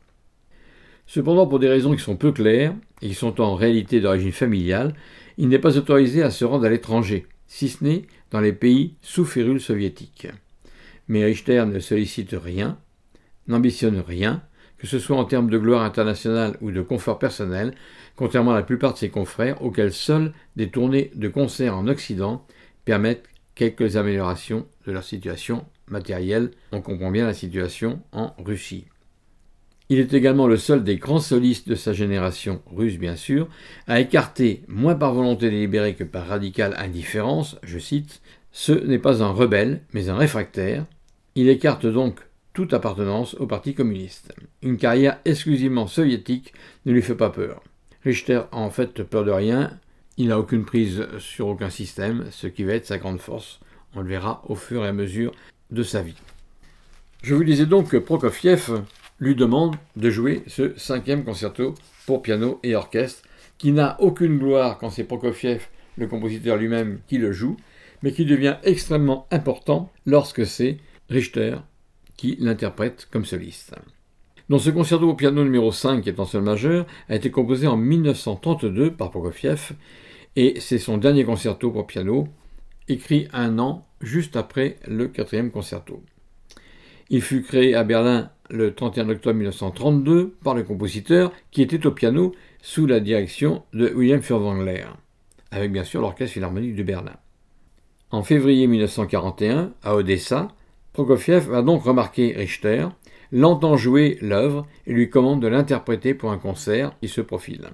Cependant, 1.07 1.47
pour 1.47 1.59
des 1.59 1.69
raisons 1.69 1.95
qui 1.95 2.01
sont 2.01 2.15
peu 2.15 2.31
claires, 2.31 2.73
et 3.01 3.09
qui 3.09 3.13
sont 3.13 3.41
en 3.41 3.55
réalité 3.55 3.99
d'origine 4.01 4.31
familiale, 4.31 4.95
il 5.37 5.49
n'est 5.49 5.59
pas 5.59 5.77
autorisé 5.77 6.23
à 6.23 6.31
se 6.31 6.45
rendre 6.45 6.65
à 6.65 6.69
l'étranger, 6.69 7.27
si 7.47 7.69
ce 7.69 7.83
n'est 7.83 8.03
dans 8.31 8.39
les 8.39 8.53
pays 8.53 8.95
sous 9.01 9.25
férule 9.25 9.61
soviétique. 9.61 10.27
Mais 11.07 11.23
Richter 11.23 11.63
ne 11.65 11.79
sollicite 11.79 12.35
rien, 12.41 12.79
n'ambitionne 13.47 13.99
rien, 13.99 14.41
que 14.77 14.87
ce 14.87 14.99
soit 14.99 15.17
en 15.17 15.25
termes 15.25 15.49
de 15.49 15.57
gloire 15.57 15.83
internationale 15.83 16.57
ou 16.61 16.71
de 16.71 16.81
confort 16.81 17.19
personnel, 17.19 17.75
contrairement 18.15 18.51
à 18.51 18.55
la 18.55 18.63
plupart 18.63 18.93
de 18.93 18.97
ses 18.97 19.09
confrères, 19.09 19.61
auxquels 19.61 19.93
seules 19.93 20.33
des 20.55 20.69
tournées 20.69 21.11
de 21.15 21.27
concerts 21.27 21.77
en 21.77 21.87
Occident 21.87 22.45
permettent 22.83 23.27
quelques 23.55 23.97
améliorations 23.97 24.65
de 24.85 24.91
leur 24.91 25.03
situation 25.03 25.65
matérielle. 25.87 26.51
On 26.71 26.81
comprend 26.81 27.11
bien 27.11 27.25
la 27.25 27.33
situation 27.33 28.01
en 28.11 28.33
Russie. 28.43 28.85
Il 29.89 29.99
est 29.99 30.13
également 30.13 30.47
le 30.47 30.57
seul 30.57 30.83
des 30.83 30.97
grands 30.97 31.19
solistes 31.19 31.69
de 31.69 31.75
sa 31.75 31.93
génération, 31.93 32.61
russe 32.65 32.97
bien 32.97 33.15
sûr, 33.15 33.47
à 33.87 33.99
écarter, 33.99 34.63
moins 34.67 34.95
par 34.95 35.13
volonté 35.13 35.51
délibérée 35.51 35.93
que 35.93 36.03
par 36.03 36.27
radicale 36.27 36.75
indifférence, 36.77 37.57
je 37.61 37.77
cite, 37.77 38.21
ce 38.51 38.71
n'est 38.71 38.99
pas 38.99 39.21
un 39.21 39.31
rebelle, 39.31 39.81
mais 39.93 40.09
un 40.09 40.15
réfractaire. 40.15 40.85
Il 41.35 41.49
écarte 41.49 41.85
donc 41.85 42.19
toute 42.53 42.73
appartenance 42.73 43.35
au 43.35 43.45
Parti 43.45 43.75
communiste. 43.75 44.33
Une 44.63 44.77
carrière 44.77 45.19
exclusivement 45.25 45.85
soviétique 45.85 46.53
ne 46.85 46.93
lui 46.93 47.03
fait 47.03 47.15
pas 47.15 47.29
peur. 47.29 47.61
Richter 48.03 48.41
a 48.51 48.57
en 48.57 48.71
fait 48.71 49.03
peur 49.03 49.23
de 49.23 49.31
rien, 49.31 49.77
il 50.17 50.29
n'a 50.29 50.39
aucune 50.39 50.63
prise 50.65 51.05
sur 51.19 51.47
aucun 51.47 51.69
système, 51.69 52.25
ce 52.31 52.47
qui 52.47 52.63
va 52.63 52.73
être 52.73 52.85
sa 52.85 52.97
grande 52.97 53.19
force. 53.19 53.59
On 53.93 54.01
le 54.01 54.07
verra 54.07 54.41
au 54.47 54.55
fur 54.55 54.83
et 54.83 54.87
à 54.87 54.93
mesure 54.93 55.31
de 55.71 55.83
sa 55.83 56.01
vie. 56.01 56.15
Je 57.21 57.35
vous 57.35 57.43
disais 57.43 57.65
donc 57.65 57.89
que 57.89 57.97
Prokofiev 57.97 58.81
lui 59.19 59.35
demande 59.35 59.75
de 59.95 60.09
jouer 60.09 60.43
ce 60.47 60.77
cinquième 60.77 61.23
concerto 61.23 61.75
pour 62.05 62.21
piano 62.21 62.59
et 62.63 62.75
orchestre, 62.75 63.23
qui 63.57 63.71
n'a 63.71 63.95
aucune 63.99 64.37
gloire 64.37 64.77
quand 64.77 64.89
c'est 64.89 65.05
Prokofiev, 65.05 65.67
le 65.97 66.07
compositeur 66.07 66.57
lui-même, 66.57 66.99
qui 67.07 67.17
le 67.17 67.31
joue, 67.31 67.57
mais 68.03 68.11
qui 68.11 68.25
devient 68.25 68.57
extrêmement 68.63 69.27
important 69.31 69.91
lorsque 70.05 70.45
c'est 70.45 70.77
Richter 71.09 71.57
qui 72.17 72.37
l'interprète 72.39 73.07
comme 73.11 73.25
soliste. 73.25 73.73
Dans 74.49 74.59
ce 74.59 74.69
concerto 74.69 75.09
au 75.09 75.15
piano 75.15 75.43
numéro 75.43 75.71
5, 75.71 76.01
qui 76.01 76.09
est 76.09 76.19
en 76.19 76.25
sol 76.25 76.43
majeur, 76.43 76.85
a 77.09 77.15
été 77.15 77.31
composé 77.31 77.67
en 77.67 77.77
1932 77.77 78.91
par 78.91 79.09
Prokofiev, 79.09 79.71
et 80.35 80.59
c'est 80.59 80.77
son 80.77 80.97
dernier 80.97 81.23
concerto 81.23 81.71
pour 81.71 81.87
piano, 81.87 82.27
écrit 82.87 83.27
un 83.33 83.57
an 83.57 83.87
juste 84.01 84.35
après 84.35 84.77
le 84.87 85.07
quatrième 85.07 85.49
concerto. 85.49 86.03
Il 87.09 87.21
fut 87.21 87.41
créé 87.41 87.73
à 87.73 87.83
Berlin 87.83 88.29
le 88.49 88.73
31 88.73 89.09
octobre 89.09 89.35
1932 89.35 90.35
par 90.43 90.55
le 90.55 90.63
compositeur 90.63 91.31
qui 91.51 91.61
était 91.61 91.85
au 91.85 91.91
piano 91.91 92.33
sous 92.61 92.85
la 92.85 92.99
direction 92.99 93.63
de 93.73 93.89
William 93.93 94.21
Furtwängler, 94.21 94.85
avec 95.51 95.71
bien 95.71 95.83
sûr 95.83 96.01
l'Orchestre 96.01 96.33
Philharmonique 96.33 96.75
de 96.75 96.83
Berlin. 96.83 97.15
En 98.11 98.23
février 98.23 98.67
1941, 98.67 99.73
à 99.83 99.95
Odessa, 99.95 100.49
Prokofiev 100.93 101.49
va 101.49 101.61
donc 101.61 101.83
remarquer 101.83 102.33
Richter, 102.37 102.87
l'entend 103.31 103.75
jouer 103.75 104.17
l'œuvre 104.21 104.65
et 104.87 104.93
lui 104.93 105.09
commande 105.09 105.41
de 105.41 105.47
l'interpréter 105.47 106.13
pour 106.13 106.31
un 106.31 106.37
concert 106.37 106.97
qui 107.01 107.07
se 107.07 107.21
profile. 107.21 107.69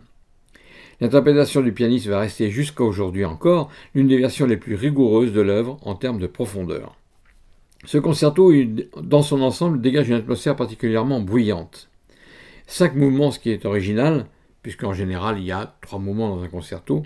L'interprétation 0.99 1.61
du 1.61 1.71
pianiste 1.71 2.07
va 2.07 2.19
rester 2.19 2.49
jusqu'à 2.49 2.83
aujourd'hui 2.83 3.25
encore 3.25 3.69
l'une 3.95 4.07
des 4.07 4.17
versions 4.17 4.45
les 4.45 4.57
plus 4.57 4.75
rigoureuses 4.75 5.33
de 5.33 5.41
l'œuvre 5.41 5.79
en 5.81 5.95
termes 5.95 6.19
de 6.19 6.27
profondeur. 6.27 6.95
Ce 7.83 7.97
concerto, 7.97 8.51
dans 9.01 9.23
son 9.23 9.41
ensemble, 9.41 9.81
dégage 9.81 10.09
une 10.09 10.15
atmosphère 10.15 10.55
particulièrement 10.55 11.19
bruyante. 11.19 11.89
Cinq 12.67 12.95
mouvements, 12.95 13.31
ce 13.31 13.39
qui 13.39 13.49
est 13.49 13.65
original, 13.65 14.27
puisqu'en 14.61 14.93
général 14.93 15.39
il 15.39 15.45
y 15.45 15.51
a 15.51 15.75
trois 15.81 15.99
mouvements 15.99 16.35
dans 16.35 16.43
un 16.43 16.47
concerto. 16.47 17.03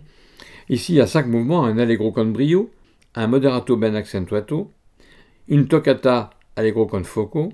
Ici, 0.69 0.93
il 0.93 0.97
y 0.97 1.01
a 1.01 1.07
cinq 1.07 1.27
mouvements 1.27 1.63
un 1.63 1.77
allegro 1.77 2.11
con 2.11 2.33
brio, 2.33 2.69
un 3.15 3.27
moderato 3.27 3.77
ben 3.77 3.95
accentuato, 3.95 4.71
une 5.47 5.67
toccata 5.67 6.31
allegro 6.55 6.85
con 6.87 7.03
foco, 7.03 7.53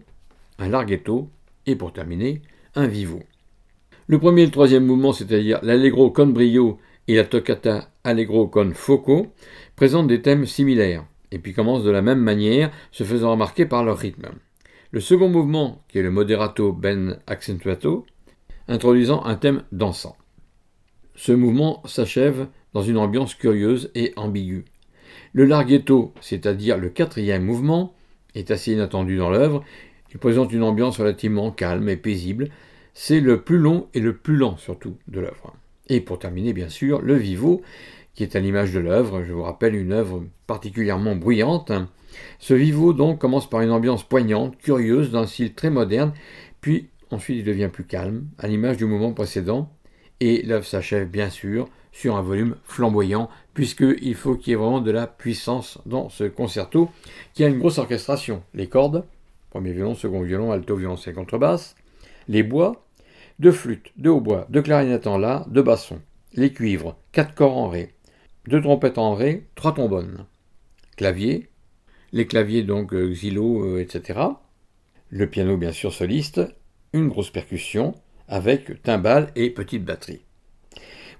un 0.57 0.71
larghetto 0.71 1.29
et 1.67 1.75
pour 1.75 1.93
terminer, 1.93 2.41
un 2.75 2.87
vivo. 2.87 3.21
Le 4.07 4.17
premier 4.17 4.43
et 4.43 4.45
le 4.45 4.51
troisième 4.51 4.85
mouvement, 4.85 5.13
c'est-à-dire 5.13 5.59
l'allegro 5.61 6.09
con 6.11 6.27
brio 6.27 6.79
et 7.07 7.15
la 7.15 7.25
toccata 7.25 7.91
allegro 8.03 8.47
con 8.47 8.73
foco, 8.73 9.27
présentent 9.75 10.07
des 10.07 10.21
thèmes 10.21 10.45
similaires 10.45 11.05
et 11.31 11.39
puis 11.39 11.53
commencent 11.53 11.83
de 11.83 11.91
la 11.91 12.01
même 12.01 12.19
manière, 12.19 12.71
se 12.91 13.03
faisant 13.03 13.31
remarquer 13.31 13.65
par 13.65 13.83
leur 13.83 13.97
rythme. 13.97 14.29
Le 14.91 14.99
second 14.99 15.29
mouvement, 15.29 15.81
qui 15.87 15.99
est 15.99 16.03
le 16.03 16.11
moderato 16.11 16.73
ben 16.73 17.19
accentuato, 17.27 18.05
introduisant 18.67 19.23
un 19.23 19.35
thème 19.35 19.63
dansant. 19.71 20.17
Ce 21.15 21.31
mouvement 21.31 21.81
s'achève 21.85 22.47
dans 22.73 22.81
une 22.81 22.97
ambiance 22.97 23.35
curieuse 23.35 23.91
et 23.95 24.13
ambiguë. 24.15 24.65
Le 25.33 25.45
larghetto, 25.45 26.13
c'est-à-dire 26.19 26.77
le 26.77 26.89
quatrième 26.89 27.43
mouvement, 27.43 27.93
est 28.35 28.51
assez 28.51 28.73
inattendu 28.73 29.17
dans 29.17 29.29
l'œuvre. 29.29 29.63
Il 30.11 30.19
présente 30.19 30.51
une 30.51 30.63
ambiance 30.63 30.99
relativement 30.99 31.51
calme 31.51 31.89
et 31.89 31.97
paisible, 31.97 32.49
c'est 32.93 33.21
le 33.21 33.41
plus 33.41 33.57
long 33.57 33.87
et 33.93 33.99
le 33.99 34.15
plus 34.15 34.35
lent 34.35 34.57
surtout 34.57 34.97
de 35.07 35.21
l'œuvre. 35.21 35.55
Et 35.87 36.01
pour 36.01 36.19
terminer, 36.19 36.53
bien 36.53 36.69
sûr, 36.69 37.01
le 37.01 37.15
vivo, 37.15 37.61
qui 38.13 38.23
est 38.23 38.35
à 38.35 38.39
l'image 38.39 38.73
de 38.73 38.79
l'œuvre, 38.79 39.23
je 39.23 39.33
vous 39.33 39.43
rappelle 39.43 39.75
une 39.75 39.93
œuvre 39.93 40.23
particulièrement 40.47 41.15
bruyante. 41.15 41.71
Ce 42.39 42.53
vivo 42.53 42.93
donc 42.93 43.19
commence 43.19 43.49
par 43.49 43.61
une 43.61 43.71
ambiance 43.71 44.03
poignante, 44.03 44.57
curieuse, 44.57 45.11
d'un 45.11 45.25
style 45.25 45.53
très 45.53 45.69
moderne, 45.69 46.13
puis 46.59 46.89
ensuite 47.09 47.37
il 47.37 47.45
devient 47.45 47.69
plus 47.71 47.85
calme, 47.85 48.27
à 48.37 48.47
l'image 48.47 48.77
du 48.77 48.85
moment 48.85 49.13
précédent, 49.13 49.71
et 50.19 50.41
l'œuvre 50.43 50.65
s'achève 50.65 51.09
bien 51.09 51.29
sûr 51.29 51.67
sur 51.91 52.15
un 52.15 52.21
volume 52.21 52.55
flamboyant, 52.63 53.29
puisqu'il 53.53 54.15
faut 54.15 54.35
qu'il 54.35 54.51
y 54.51 54.53
ait 54.53 54.57
vraiment 54.57 54.81
de 54.81 54.91
la 54.91 55.07
puissance 55.07 55.79
dans 55.85 56.09
ce 56.09 56.23
concerto, 56.25 56.89
qui 57.33 57.43
a 57.43 57.47
une 57.47 57.59
grosse 57.59 57.79
orchestration. 57.79 58.43
Les 58.53 58.67
cordes, 58.67 59.05
premier 59.49 59.73
violon, 59.73 59.95
second 59.95 60.21
violon, 60.21 60.51
alto, 60.51 60.75
violoncelle, 60.75 61.15
contrebasse, 61.15 61.75
les 62.27 62.43
bois, 62.43 62.85
deux 63.39 63.51
flûtes, 63.51 63.91
deux 63.97 64.11
hautbois, 64.11 64.47
deux 64.49 64.61
clarinettes 64.61 65.07
en 65.07 65.17
la, 65.17 65.45
deux 65.49 65.63
bassons, 65.63 65.99
les 66.33 66.53
cuivres, 66.53 66.95
quatre 67.11 67.33
corps 67.33 67.57
en 67.57 67.67
ré, 67.67 67.93
deux 68.47 68.61
trompettes 68.61 68.97
en 68.97 69.13
ré, 69.13 69.45
trois 69.55 69.73
trombones, 69.73 70.25
clavier, 70.97 71.49
les 72.11 72.27
claviers 72.27 72.63
donc 72.63 72.93
euh, 72.93 73.11
xylo, 73.11 73.63
euh, 73.65 73.81
etc. 73.81 74.19
Le 75.09 75.27
piano 75.27 75.57
bien 75.57 75.71
sûr 75.71 75.93
soliste, 75.93 76.41
une 76.93 77.07
grosse 77.07 77.29
percussion 77.29 77.95
avec 78.27 78.81
timbales 78.83 79.31
et 79.35 79.49
petite 79.49 79.85
batterie. 79.85 80.21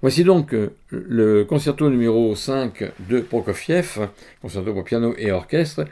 Voici 0.00 0.24
donc 0.24 0.52
euh, 0.52 0.74
le 0.88 1.44
concerto 1.44 1.88
numéro 1.88 2.34
5 2.34 2.92
de 3.08 3.20
Prokofiev, 3.20 4.08
concerto 4.40 4.72
pour 4.72 4.84
piano 4.84 5.14
et 5.16 5.30
orchestre. 5.30 5.84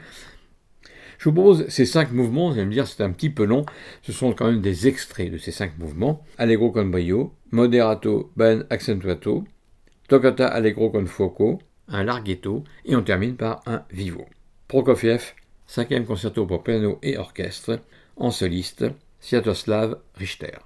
Je 1.17 1.29
vous 1.29 1.33
propose 1.33 1.67
ces 1.67 1.85
cinq 1.85 2.11
mouvements, 2.11 2.49
vous 2.49 2.55
allez 2.57 2.65
me 2.65 2.71
dire 2.71 2.87
c'est 2.87 3.03
un 3.03 3.11
petit 3.11 3.29
peu 3.29 3.45
long, 3.45 3.63
ce 4.01 4.11
sont 4.11 4.33
quand 4.33 4.47
même 4.47 4.59
des 4.59 4.87
extraits 4.87 5.31
de 5.31 5.37
ces 5.37 5.51
cinq 5.51 5.77
mouvements. 5.77 6.25
Allegro 6.39 6.71
con 6.71 6.85
brio, 6.85 7.35
moderato 7.51 8.31
ben 8.35 8.65
accentuato, 8.71 9.45
toccata 10.11 10.51
allegro 10.51 10.89
con 10.89 11.07
fuoco, 11.07 11.61
un 11.87 12.03
larghetto, 12.03 12.65
et 12.83 12.95
on 12.95 13.01
termine 13.01 13.35
par 13.35 13.61
un 13.65 13.81
vivo. 13.91 14.27
Prokofiev, 14.67 15.33
cinquième 15.65 16.05
concerto 16.05 16.45
pour 16.45 16.63
piano 16.63 16.99
et 17.01 17.17
orchestre, 17.17 17.79
en 18.17 18.31
soliste, 18.31 18.93
Sviatoslav 19.21 20.01
Richter. 20.15 20.59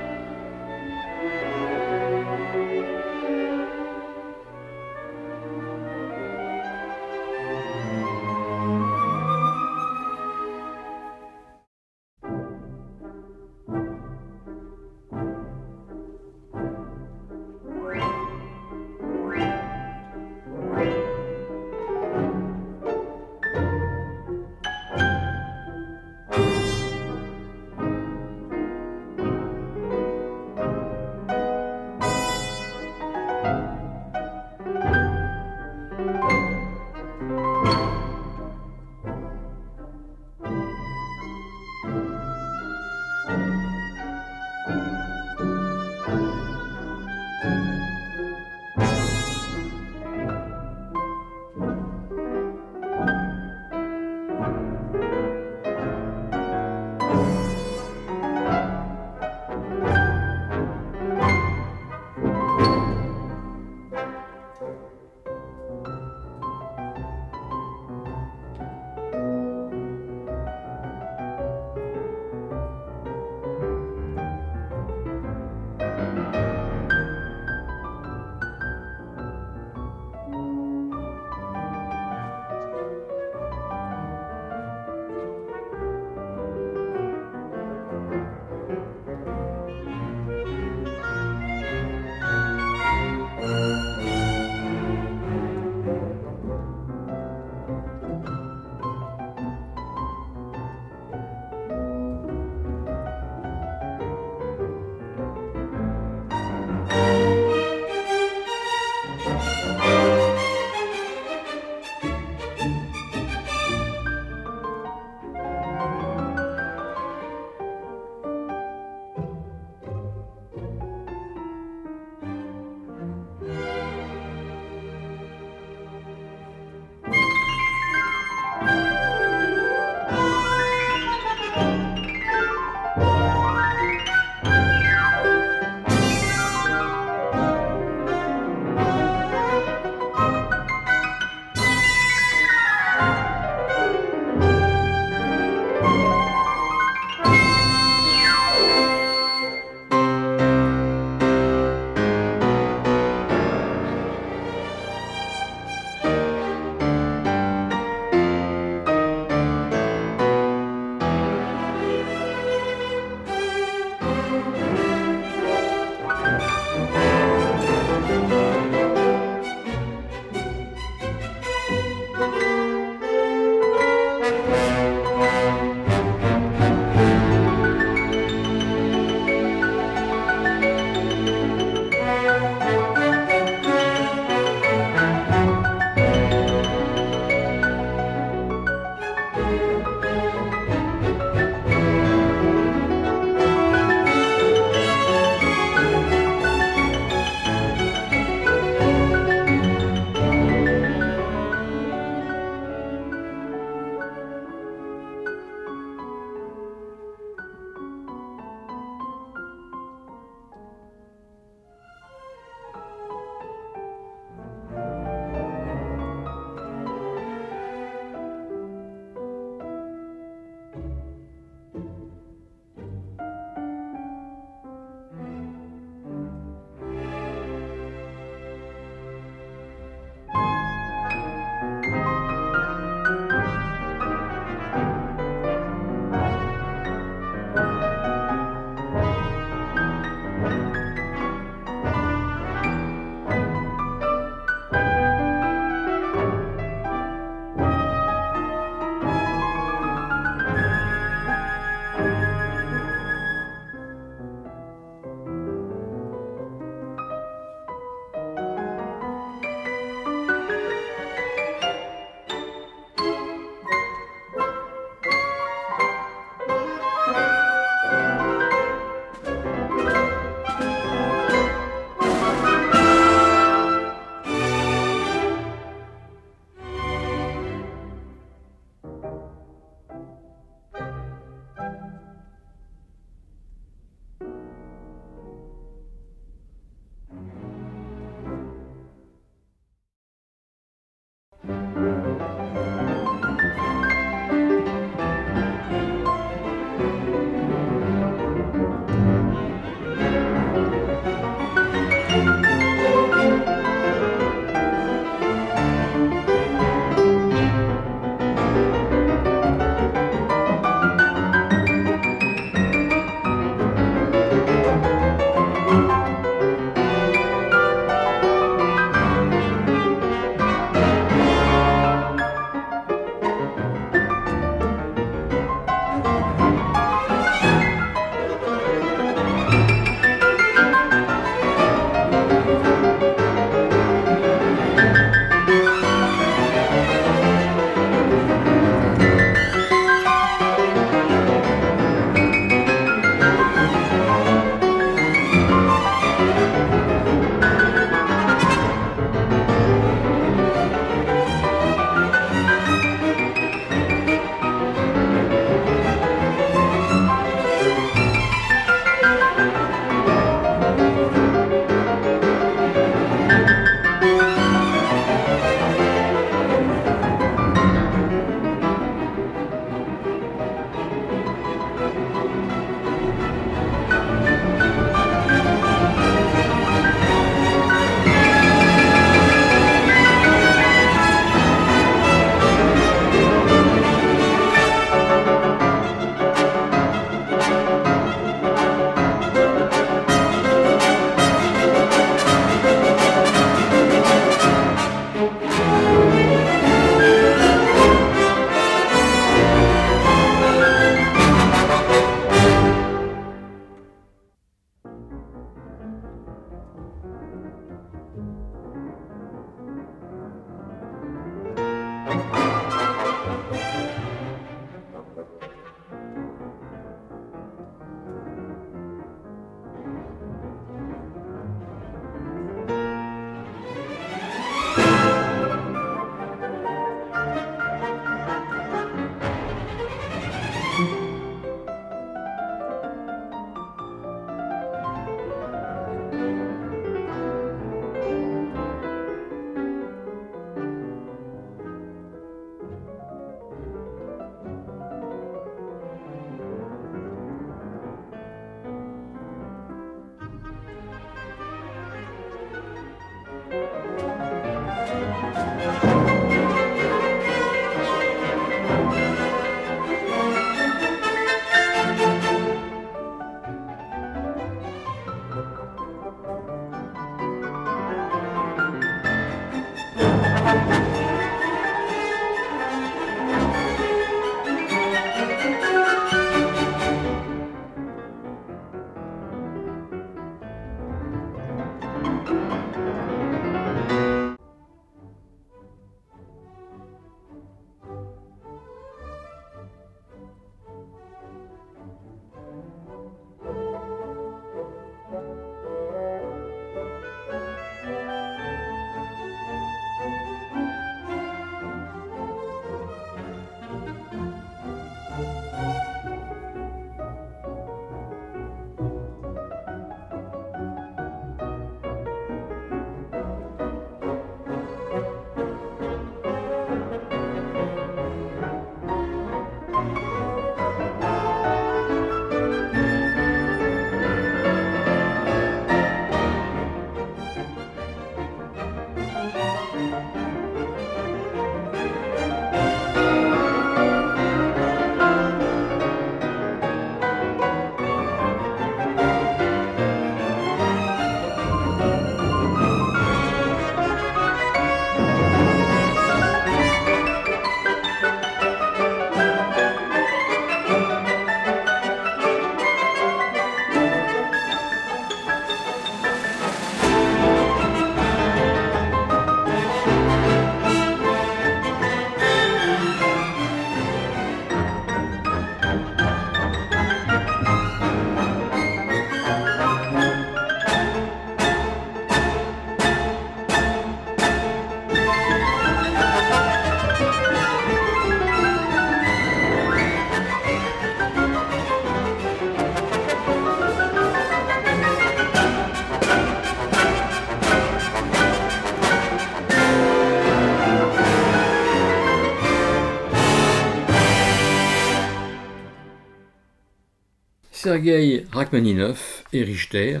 Rachmaninov 597.72 599.24
et 599.32 599.42
Richter, 599.44 600.00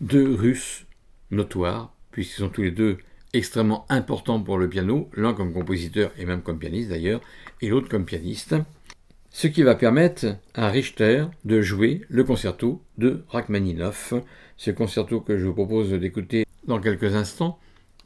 deux 0.00 0.34
Russes 0.34 0.86
notoires, 1.30 1.92
puisqu'ils 2.12 2.40
sont 2.40 2.48
tous 2.48 2.62
les 2.62 2.70
deux 2.70 2.96
extrêmement 3.34 3.84
importants 3.90 4.40
pour 4.40 4.56
le 4.56 4.70
piano, 4.70 5.10
l'un 5.12 5.34
comme 5.34 5.52
compositeur 5.52 6.12
et 6.16 6.24
même 6.24 6.40
comme 6.40 6.58
pianiste 6.58 6.88
d'ailleurs, 6.88 7.20
et 7.60 7.68
l'autre 7.68 7.90
comme 7.90 8.06
pianiste, 8.06 8.54
ce 9.28 9.48
qui 9.48 9.62
va 9.62 9.74
permettre 9.74 10.36
à 10.54 10.70
Richter 10.70 11.26
de 11.44 11.60
jouer 11.60 12.00
le 12.08 12.24
concerto 12.24 12.80
de 12.96 13.22
Rachmaninoff, 13.28 14.14
ce 14.56 14.70
concerto 14.70 15.20
que 15.20 15.36
je 15.36 15.44
vous 15.44 15.52
propose 15.52 15.90
d'écouter 15.90 16.46
dans 16.66 16.80
quelques 16.80 17.14
instants, 17.14 17.58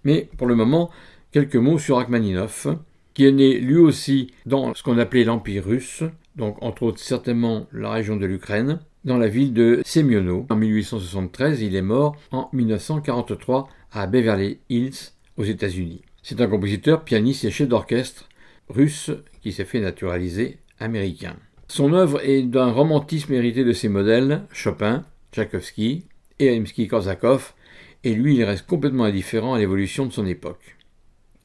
mais 0.02 0.28
pour 0.38 0.48
le 0.48 0.56
moment, 0.56 0.90
quelques 1.30 1.54
mots 1.54 1.78
sur 1.78 1.98
Rachmaninoff, 1.98 2.66
qui 3.14 3.26
est 3.26 3.32
né 3.32 3.61
lui 3.61 3.76
aussi 3.76 4.32
dans 4.44 4.74
ce 4.74 4.82
qu'on 4.82 4.98
appelait 4.98 5.22
l'Empire 5.22 5.66
russe, 5.66 6.02
donc 6.34 6.56
entre 6.62 6.84
autres 6.84 6.98
certainement 6.98 7.68
la 7.72 7.90
région 7.90 8.16
de 8.16 8.26
l'Ukraine, 8.26 8.80
dans 9.08 9.16
la 9.16 9.28
ville 9.28 9.54
de 9.54 9.80
Semyono. 9.84 10.46
En 10.50 10.54
1873, 10.54 11.62
il 11.62 11.74
est 11.74 11.82
mort 11.82 12.14
en 12.30 12.50
1943 12.52 13.68
à 13.90 14.06
Beverly 14.06 14.58
Hills, 14.68 15.12
aux 15.38 15.44
États-Unis. 15.44 16.02
C'est 16.22 16.40
un 16.42 16.46
compositeur, 16.46 17.04
pianiste 17.04 17.44
et 17.44 17.50
chef 17.50 17.68
d'orchestre 17.68 18.28
russe 18.68 19.10
qui 19.40 19.52
s'est 19.52 19.64
fait 19.64 19.80
naturaliser 19.80 20.58
américain. 20.78 21.36
Son 21.68 21.94
œuvre 21.94 22.20
est 22.22 22.42
d'un 22.42 22.70
romantisme 22.70 23.32
hérité 23.32 23.64
de 23.64 23.72
ses 23.72 23.88
modèles, 23.88 24.42
Chopin, 24.52 25.04
Tchaïkovski 25.32 26.04
et 26.38 26.50
Rimsky-Korsakov, 26.50 27.54
et 28.04 28.14
lui 28.14 28.36
il 28.36 28.44
reste 28.44 28.66
complètement 28.66 29.04
indifférent 29.04 29.54
à 29.54 29.58
l'évolution 29.58 30.04
de 30.04 30.12
son 30.12 30.26
époque. 30.26 30.76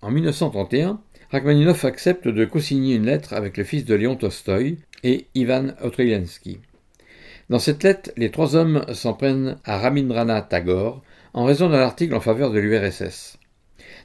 En 0.02 0.12
1931, 0.12 1.00
Rachmaninoff 1.32 1.86
accepte 1.86 2.28
de 2.28 2.46
co-signer 2.46 2.96
une 2.96 3.06
lettre 3.06 3.34
avec 3.34 3.56
le 3.56 3.64
fils 3.64 3.86
de 3.86 3.96
Léon 3.96 4.18
Tolstoï 4.18 4.80
et 5.04 5.28
Ivan 5.34 5.70
Otrylensky. 5.82 6.60
Dans 7.54 7.60
cette 7.60 7.84
lettre, 7.84 8.10
les 8.18 8.32
trois 8.32 8.56
hommes 8.56 8.84
s'en 8.94 9.14
prennent 9.14 9.58
à 9.64 9.78
Ramindranath 9.78 10.50
Tagore 10.50 11.04
en 11.36 11.46
raison 11.46 11.70
d'un 11.70 11.82
article 11.82 12.16
en 12.16 12.20
faveur 12.20 12.50
de 12.50 12.58
l'URSS. 12.58 13.38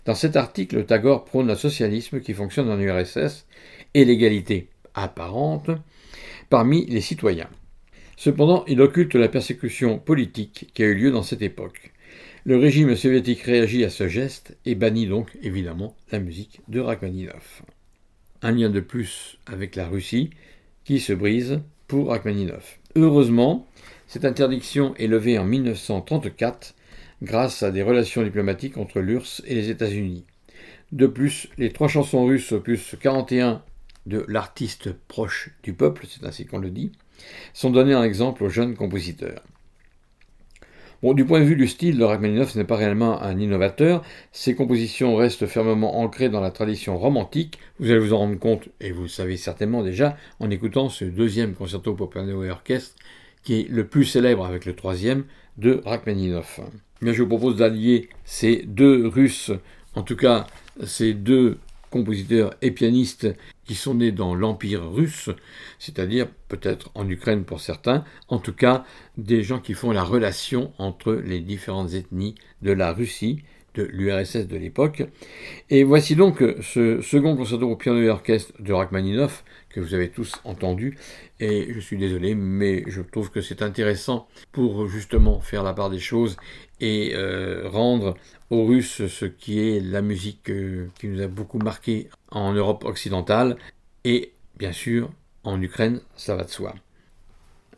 Dans 0.05 0.15
cet 0.15 0.37
article, 0.37 0.85
Tagore 0.85 1.25
prône 1.25 1.47
le 1.47 1.55
socialisme 1.55 2.21
qui 2.21 2.35
fonctionne 2.35 2.69
en 2.69 2.79
URSS 2.79 3.47
et 3.95 4.05
l'égalité 4.05 4.69
apparente 4.93 5.71
parmi 6.51 6.85
les 6.89 7.01
citoyens. 7.01 7.49
Cependant, 8.19 8.67
il 8.67 8.83
occulte 8.83 9.15
la 9.15 9.29
persécution 9.29 9.99
politique 9.99 10.71
qui 10.75 10.83
a 10.83 10.87
eu 10.87 10.95
lieu 10.95 11.11
dans 11.11 11.23
cette 11.23 11.41
époque. 11.41 11.95
Le 12.45 12.59
régime 12.59 12.95
soviétique 12.97 13.41
réagit 13.41 13.83
à 13.83 13.89
ce 13.89 14.09
geste 14.09 14.59
et 14.67 14.75
bannit 14.75 15.07
donc 15.07 15.39
évidemment 15.41 15.97
la 16.13 16.19
musique 16.19 16.61
de 16.69 16.81
Rachmaninoff. 16.81 17.63
Un 18.43 18.53
lien 18.53 18.69
de 18.69 18.81
plus 18.81 19.39
avec 19.47 19.75
la 19.75 19.89
Russie 19.89 20.29
qui 20.85 21.01
se 21.01 21.15
brise 21.15 21.63
pour 21.87 22.09
Rachmaninoff. 22.09 22.79
Heureusement, 23.01 23.65
cette 24.09 24.25
interdiction 24.25 24.93
est 24.97 25.07
levée 25.07 25.39
en 25.39 25.45
1934 25.45 26.75
grâce 27.23 27.63
à 27.63 27.71
des 27.71 27.85
relations 27.85 28.25
diplomatiques 28.25 28.77
entre 28.77 28.99
l'URSS 28.99 29.41
et 29.47 29.55
les 29.55 29.71
États-Unis. 29.71 30.25
De 30.91 31.07
plus, 31.07 31.49
les 31.59 31.73
trois 31.73 31.87
chansons 31.87 32.27
russes 32.27 32.51
opus 32.51 32.97
41 33.01 33.63
de 34.07 34.25
l'artiste 34.27 34.93
proche 35.07 35.51
du 35.63 35.75
peuple, 35.75 36.07
c'est 36.09 36.27
ainsi 36.27 36.45
qu'on 36.45 36.59
le 36.59 36.71
dit, 36.71 36.91
sont 37.55 37.71
données 37.71 37.95
en 37.95 38.03
exemple 38.03 38.43
aux 38.43 38.49
jeunes 38.49 38.75
compositeurs. 38.75 39.45
Du 41.01 41.25
point 41.25 41.39
de 41.39 41.45
vue 41.45 41.55
du 41.55 41.69
style, 41.69 41.97
le 41.97 42.07
Rachmaninoff 42.07 42.57
n'est 42.57 42.65
pas 42.65 42.75
réellement 42.75 43.23
un 43.23 43.39
innovateur. 43.39 44.03
Ses 44.33 44.57
compositions 44.57 45.15
restent 45.15 45.47
fermement 45.47 46.01
ancrées 46.01 46.29
dans 46.29 46.41
la 46.41 46.51
tradition 46.51 46.99
romantique. 46.99 47.61
Vous 47.79 47.91
allez 47.91 48.01
vous 48.01 48.13
en 48.13 48.19
rendre 48.19 48.39
compte, 48.39 48.69
et 48.81 48.91
vous 48.91 49.03
le 49.03 49.09
savez 49.09 49.37
certainement 49.37 49.85
déjà, 49.85 50.17
en 50.41 50.51
écoutant 50.51 50.89
ce 50.89 51.05
deuxième 51.05 51.55
concerto 51.55 51.95
pour 51.95 52.11
piano 52.11 52.43
et 52.43 52.51
orchestre, 52.51 52.97
qui 53.45 53.61
est 53.61 53.69
le 53.69 53.87
plus 53.87 54.05
célèbre 54.05 54.45
avec 54.45 54.67
le 54.67 54.75
troisième 54.75 55.25
de 55.57 55.81
Rachmaninoff. 55.85 56.61
Mais 57.01 57.15
je 57.15 57.23
vous 57.23 57.29
propose 57.29 57.57
d'allier 57.57 58.09
ces 58.25 58.65
deux 58.67 59.07
Russes, 59.07 59.53
en 59.95 60.03
tout 60.03 60.17
cas 60.17 60.49
ces 60.85 61.15
deux 61.15 61.59
compositeurs 61.91 62.55
et 62.63 62.71
pianistes 62.71 63.29
qui 63.65 63.75
sont 63.75 63.95
nés 63.95 64.13
dans 64.13 64.35
l'Empire 64.35 64.91
russe, 64.91 65.31
c'est-à-dire 65.79 66.29
peut-être 66.49 66.91
en 66.95 67.09
Ukraine 67.09 67.45
pour 67.45 67.61
certains, 67.61 68.05
en 68.29 68.39
tout 68.39 68.55
cas 68.55 68.85
des 69.17 69.43
gens 69.43 69.61
qui 69.61 69.75
font 69.75 69.93
la 69.93 70.03
relation 70.03 70.73
entre 70.79 71.13
les 71.13 71.41
différentes 71.41 71.93
ethnies 71.95 72.35
de 72.63 72.73
la 72.73 72.93
Russie, 72.93 73.43
de 73.75 73.85
l'URSS 73.85 74.49
de 74.49 74.57
l'époque. 74.57 75.05
Et 75.71 75.85
voici 75.85 76.17
donc 76.17 76.43
ce 76.63 77.01
second 77.01 77.37
concerto 77.37 77.67
pour 77.69 77.79
piano 77.79 78.01
et 78.01 78.09
orchestre 78.09 78.53
de 78.61 78.73
Rachmaninoff 78.73 79.45
que 79.69 79.81
vous 79.81 79.95
avez 79.95 80.09
tous 80.09 80.33
entendu. 80.45 80.99
Et 81.39 81.73
je 81.73 81.79
suis 81.79 81.97
désolé, 81.97 82.35
mais 82.35 82.83
je 82.89 83.03
trouve 83.03 83.31
que 83.31 83.41
c'est 83.41 83.63
intéressant 83.63 84.27
pour 84.51 84.89
justement 84.89 85.41
faire 85.41 85.63
la 85.63 85.75
part 85.75 85.91
des 85.91 86.01
choses 86.01 86.37
et 86.81 87.13
euh, 87.15 87.69
rendre 87.69 88.17
aux 88.51 88.65
Russes 88.65 89.07
ce 89.07 89.25
qui 89.25 89.61
est 89.61 89.81
la 89.81 90.03
musique 90.03 90.51
euh, 90.51 90.89
qui 90.99 91.09
nous 91.09 91.21
a 91.21 91.27
beaucoup 91.27 91.59
marqué 91.59 92.09
en 92.31 92.53
Europe 92.53 92.85
occidentale 92.85 93.57
et 94.05 94.33
bien 94.59 94.73
sûr 94.73 95.11
en 95.45 95.61
Ukraine, 95.63 96.01
ça 96.17 96.37
va 96.37 96.45
de 96.45 96.51
soi. 96.51 96.75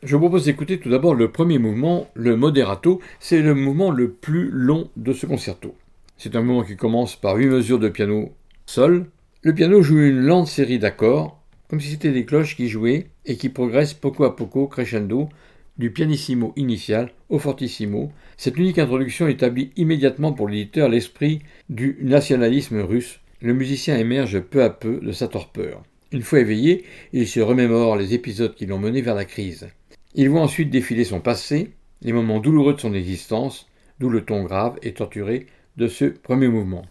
Je 0.03 0.17
vous 0.17 0.21
propose 0.21 0.47
d'écouter 0.47 0.81
tout 0.81 0.89
d'abord 0.89 1.15
le 1.15 1.31
premier 1.31 1.59
mouvement, 1.59 2.09
le 2.15 2.35
moderato, 2.37 3.01
c'est 3.19 3.43
le 3.43 3.55
mouvement 3.55 3.91
le 3.91 4.11
plus 4.11 4.51
long 4.51 4.89
de 4.97 5.13
ce 5.13 5.27
concerto. 5.27 5.75
C'est 6.17 6.37
un 6.37 6.43
mouvement 6.43 6.65
qui 6.65 6.77
commence 6.77 7.17
par 7.17 7.37
huit 7.37 7.47
mesures 7.47 7.79
de 7.79 7.89
piano 7.89 8.33
sol. 8.67 9.07
Le 9.43 9.55
piano 9.55 9.83
joue 9.83 9.99
une 9.99 10.21
lente 10.21 10.47
série 10.47 10.79
d'accords, 10.79 11.41
comme 11.69 11.81
si 11.81 11.91
c'était 11.91 12.13
des 12.13 12.25
cloches 12.25 12.57
qui 12.57 12.69
jouaient 12.69 13.09
et 13.27 13.37
qui 13.37 13.49
progressent 13.51 13.95
poco 13.95 14.25
à 14.25 14.35
poco 14.35 14.67
crescendo 14.67 15.29
du 15.79 15.91
pianissimo 15.91 16.53
initial 16.57 17.13
au 17.29 17.39
fortissimo, 17.39 18.13
cette 18.37 18.57
unique 18.57 18.79
introduction 18.79 19.29
établit 19.29 19.71
immédiatement 19.77 20.33
pour 20.33 20.49
l'éditeur 20.49 20.89
l'esprit 20.89 21.41
du 21.69 21.99
nationalisme 22.03 22.81
russe. 22.81 23.21
Le 23.41 23.55
musicien 23.55 23.97
émerge 23.97 24.41
peu 24.41 24.63
à 24.63 24.71
peu 24.71 25.01
de 25.01 25.13
sa 25.13 25.29
torpeur. 25.29 25.83
Une 26.13 26.23
fois 26.23 26.41
éveillé, 26.41 26.85
il 27.13 27.27
se 27.29 27.41
remémore 27.41 27.97
les 27.97 28.15
épisodes 28.15 28.55
qui 28.55 28.67
l'ont 28.67 28.79
mené 28.79 29.01
vers 29.01 29.15
la 29.15 29.25
crise. 29.25 29.69
Il 30.15 30.29
voit 30.29 30.43
ensuite 30.43 30.71
défiler 30.71 31.05
son 31.05 31.21
passé, 31.21 31.71
les 32.03 32.13
moments 32.13 32.41
douloureux 32.41 32.75
de 32.75 32.81
son 32.81 32.95
existence, 32.95 33.69
d'où 34.01 34.09
le 34.09 34.25
ton 34.25 34.43
grave 34.43 34.77
et 34.83 34.93
torturé 34.93 35.47
de 35.77 35.87
ce 35.87 36.05
premier 36.07 36.49
mouvement. 36.49 36.85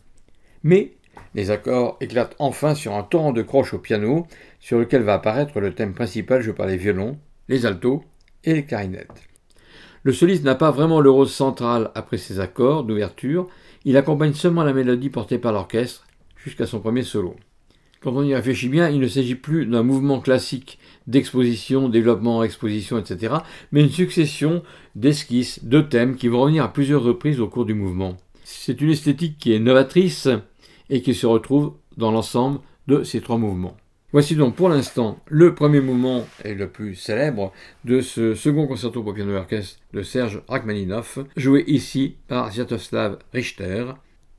Mais 0.63 0.93
les 1.36 1.51
accords 1.51 1.97
éclatent 2.01 2.36
enfin 2.39 2.75
sur 2.75 2.95
un 2.95 3.03
torrent 3.03 3.34
de 3.34 3.41
croches 3.41 3.73
au 3.73 3.80
piano, 3.80 4.25
sur 4.59 4.80
lequel 4.80 5.03
va 5.03 5.15
apparaître 5.15 5.59
le 5.59 5.73
thème 5.73 5.93
principal 5.93 6.41
joué 6.41 6.53
par 6.53 6.67
les 6.67 6.77
violons, 6.77 7.17
les 7.49 7.65
altos 7.65 8.03
et 8.43 8.53
les 8.53 8.65
clarinettes. 8.65 9.23
Le 10.03 10.13
soliste 10.13 10.43
n'a 10.43 10.55
pas 10.55 10.71
vraiment 10.71 11.01
le 11.01 11.09
rôle 11.09 11.27
central 11.27 11.91
après 11.95 12.17
ses 12.17 12.39
accords 12.39 12.83
d'ouverture, 12.83 13.47
il 13.85 13.97
accompagne 13.97 14.33
seulement 14.33 14.63
la 14.63 14.73
mélodie 14.73 15.09
portée 15.09 15.37
par 15.37 15.51
l'orchestre 15.51 16.05
jusqu'à 16.35 16.65
son 16.65 16.79
premier 16.79 17.03
solo. 17.03 17.35
Quand 18.01 18.13
on 18.13 18.23
y 18.23 18.33
réfléchit 18.33 18.69
bien, 18.69 18.89
il 18.89 19.01
ne 19.01 19.07
s'agit 19.07 19.35
plus 19.35 19.65
d'un 19.65 19.83
mouvement 19.83 20.21
classique 20.21 20.79
d'exposition, 21.07 21.89
développement, 21.89 22.43
exposition, 22.43 22.97
etc., 22.97 23.35
mais 23.73 23.81
une 23.81 23.89
succession 23.89 24.63
d'esquisses, 24.95 25.65
de 25.65 25.81
thèmes 25.81 26.15
qui 26.15 26.29
vont 26.29 26.41
revenir 26.41 26.63
à 26.63 26.71
plusieurs 26.71 27.03
reprises 27.03 27.41
au 27.41 27.49
cours 27.49 27.65
du 27.65 27.73
mouvement. 27.73 28.15
C'est 28.45 28.79
une 28.79 28.91
esthétique 28.91 29.37
qui 29.37 29.53
est 29.53 29.59
novatrice 29.59 30.29
et 30.89 31.01
qui 31.01 31.13
se 31.13 31.27
retrouve 31.27 31.73
dans 31.97 32.11
l'ensemble 32.11 32.59
de 32.87 33.03
ces 33.03 33.19
trois 33.19 33.37
mouvements. 33.37 33.75
Voici 34.12 34.36
donc 34.36 34.55
pour 34.55 34.70
l'instant 34.70 35.20
le 35.28 35.53
premier 35.53 35.82
mouvement 35.82 36.26
et 36.43 36.55
le 36.55 36.68
plus 36.68 36.95
célèbre 36.95 37.53
de 37.86 38.01
ce 38.01 38.34
second 38.34 38.66
concerto 38.66 39.03
pour 39.03 39.14
piano 39.14 39.36
orchestre 39.36 39.80
de 39.93 40.01
Serge 40.01 40.41
Rachmaninoff, 40.47 41.20
joué 41.38 41.64
ici 41.68 42.16
par 42.28 42.51
Sviatoslav 42.51 43.20
Richter. 43.34 43.86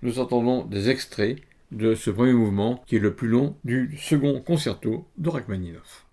Nous 0.03 0.19
entendons 0.19 0.65
des 0.65 0.91
extraits 0.91 1.39
de 1.71 1.95
ce 1.95 2.11
premier 2.11 2.33
mouvement 2.33 2.83
qui 2.89 2.97
est 2.97 3.01
le 3.01 3.15
plus 3.15 3.29
long 3.29 3.55
du 3.63 3.97
second 3.97 4.41
concerto 4.41 5.07
de 5.19 5.29
Rachmaninoff. 5.29 6.05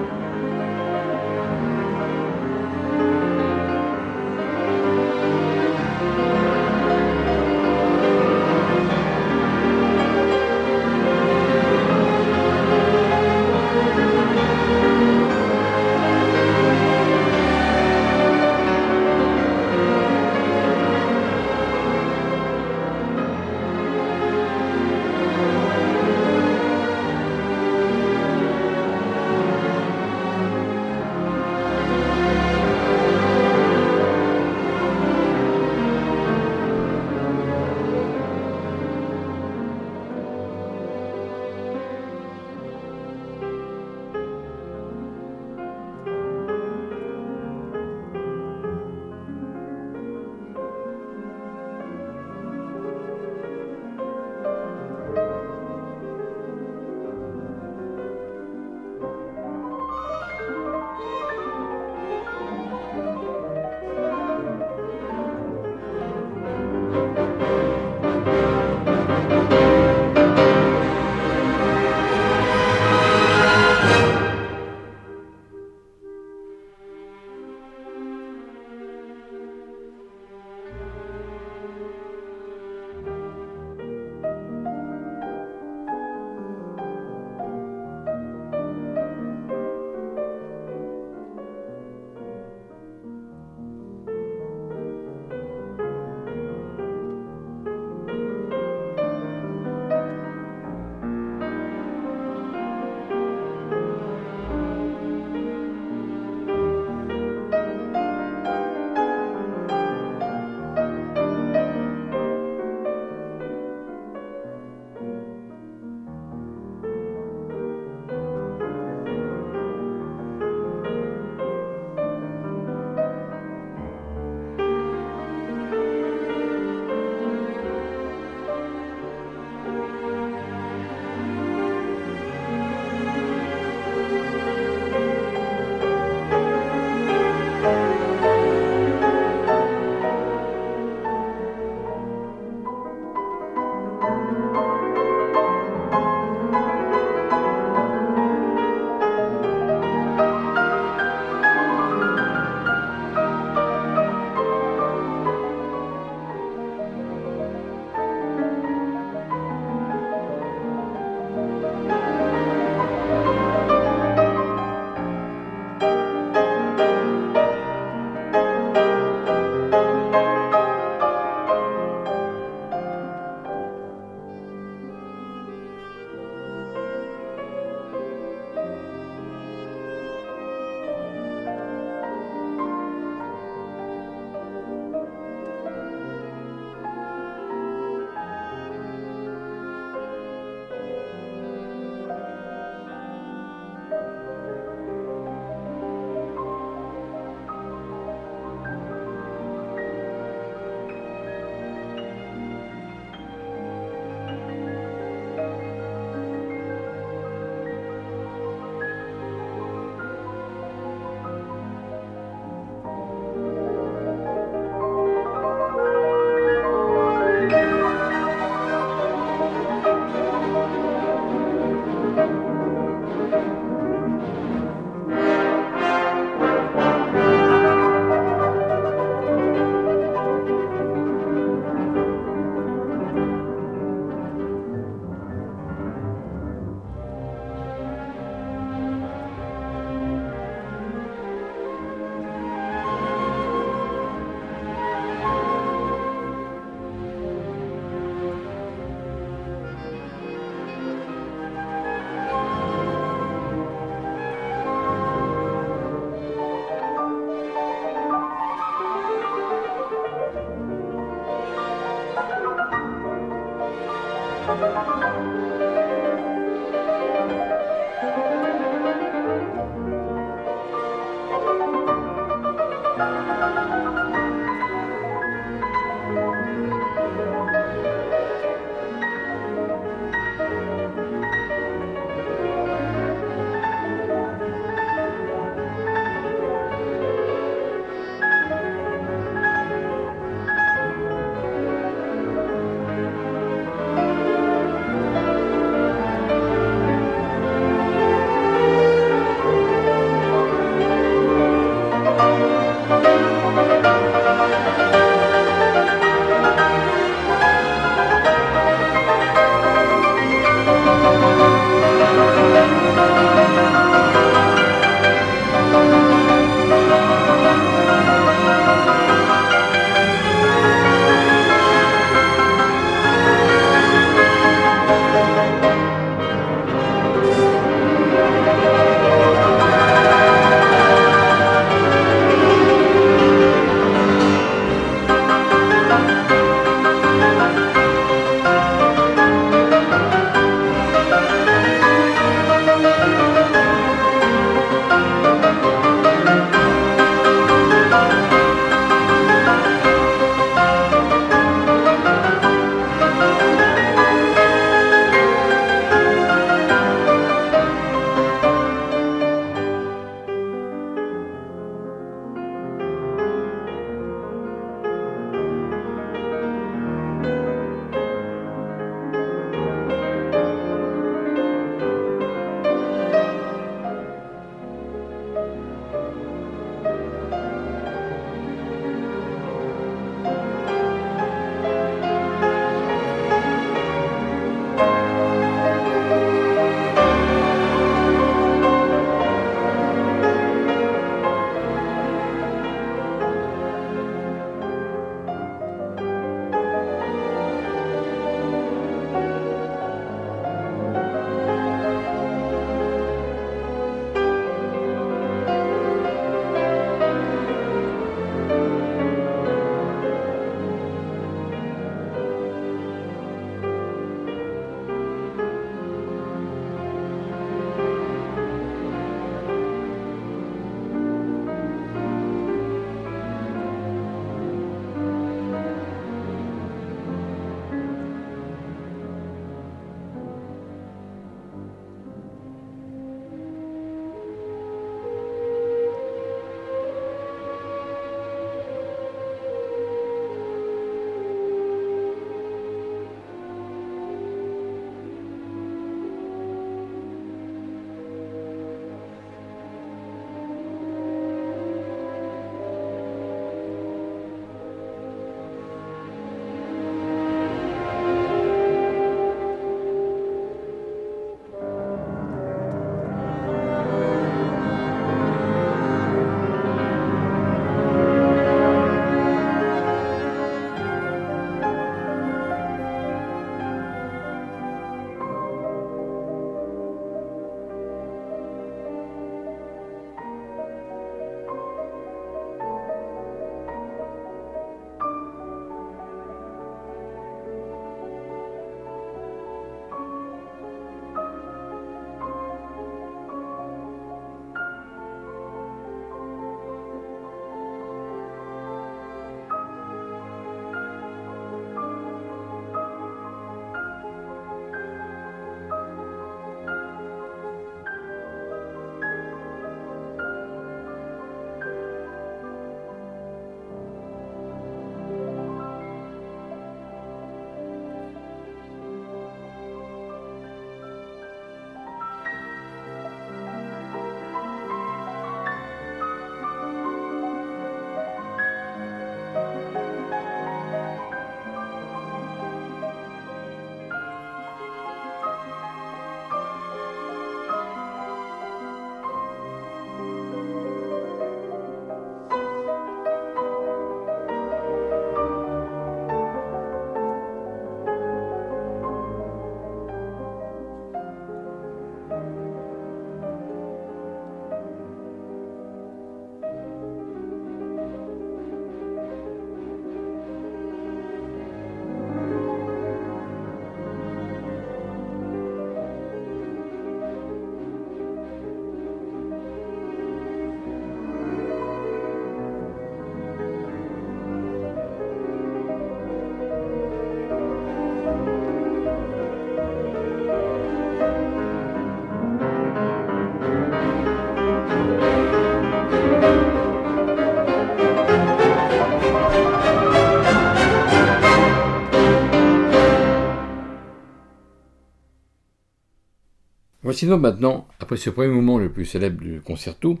Voici 596.90 597.06
donc 597.06 597.20
maintenant, 597.20 597.68
après 597.78 597.96
ce 597.96 598.10
premier 598.10 598.26
mouvement 598.34 598.58
le 598.58 598.68
plus 598.68 598.84
célèbre 598.84 599.22
du 599.22 599.40
concerto, 599.40 600.00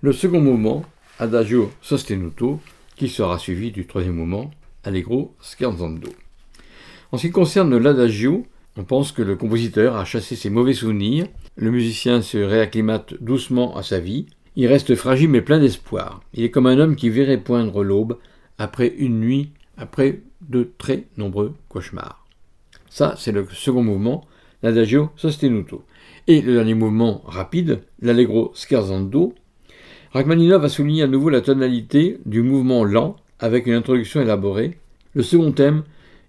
le 0.00 0.12
second 0.12 0.40
mouvement, 0.40 0.84
Adagio 1.20 1.70
sostenuto, 1.80 2.58
qui 2.96 3.08
sera 3.08 3.38
suivi 3.38 3.70
du 3.70 3.86
troisième 3.86 4.16
mouvement, 4.16 4.50
Allegro 4.82 5.36
scherzando. 5.40 6.08
En 7.12 7.18
ce 7.18 7.28
qui 7.28 7.32
concerne 7.32 7.78
l'Adagio, 7.78 8.44
on 8.76 8.82
pense 8.82 9.12
que 9.12 9.22
le 9.22 9.36
compositeur 9.36 9.94
a 9.94 10.04
chassé 10.04 10.34
ses 10.34 10.50
mauvais 10.50 10.72
souvenirs, 10.72 11.28
le 11.54 11.70
musicien 11.70 12.20
se 12.20 12.38
réacclimate 12.38 13.14
doucement 13.22 13.76
à 13.76 13.84
sa 13.84 14.00
vie, 14.00 14.26
il 14.56 14.66
reste 14.66 14.96
fragile 14.96 15.30
mais 15.30 15.40
plein 15.40 15.60
d'espoir. 15.60 16.20
Il 16.32 16.42
est 16.42 16.50
comme 16.50 16.66
un 16.66 16.80
homme 16.80 16.96
qui 16.96 17.10
verrait 17.10 17.38
poindre 17.38 17.84
l'aube 17.84 18.18
après 18.58 18.88
une 18.88 19.20
nuit, 19.20 19.52
après 19.76 20.22
de 20.40 20.68
très 20.78 21.04
nombreux 21.16 21.54
cauchemars. 21.68 22.26
Ça, 22.90 23.14
c'est 23.16 23.30
le 23.30 23.46
second 23.52 23.84
mouvement, 23.84 24.26
l'adagio 24.64 25.10
sostenuto. 25.14 25.84
Et 26.26 26.40
le 26.40 26.54
dernier 26.54 26.74
mouvement 26.74 27.22
rapide, 27.26 27.82
l'allegro 28.00 28.52
scherzando. 28.54 29.34
Rachmaninov 30.12 30.64
a 30.64 30.68
souligné 30.68 31.02
à 31.02 31.06
nouveau 31.06 31.28
la 31.28 31.40
tonalité 31.40 32.18
du 32.24 32.42
mouvement 32.42 32.84
lent 32.84 33.16
avec 33.40 33.66
une 33.66 33.74
introduction 33.74 34.20
élaborée. 34.20 34.78
Le 35.14 35.22
second 35.22 35.52
thème 35.52 35.82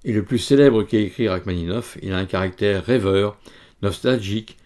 est 0.04 0.12
le 0.12 0.24
plus 0.24 0.40
célèbre 0.40 0.84
qu'a 0.84 1.00
écrit 1.00 1.30
Rachmaninov. 1.30 1.98
Il 2.02 2.12
a 2.12 2.18
un 2.18 2.26
caractère 2.26 2.84
rêveur, 2.84 3.38
nostalgique, 3.82 4.58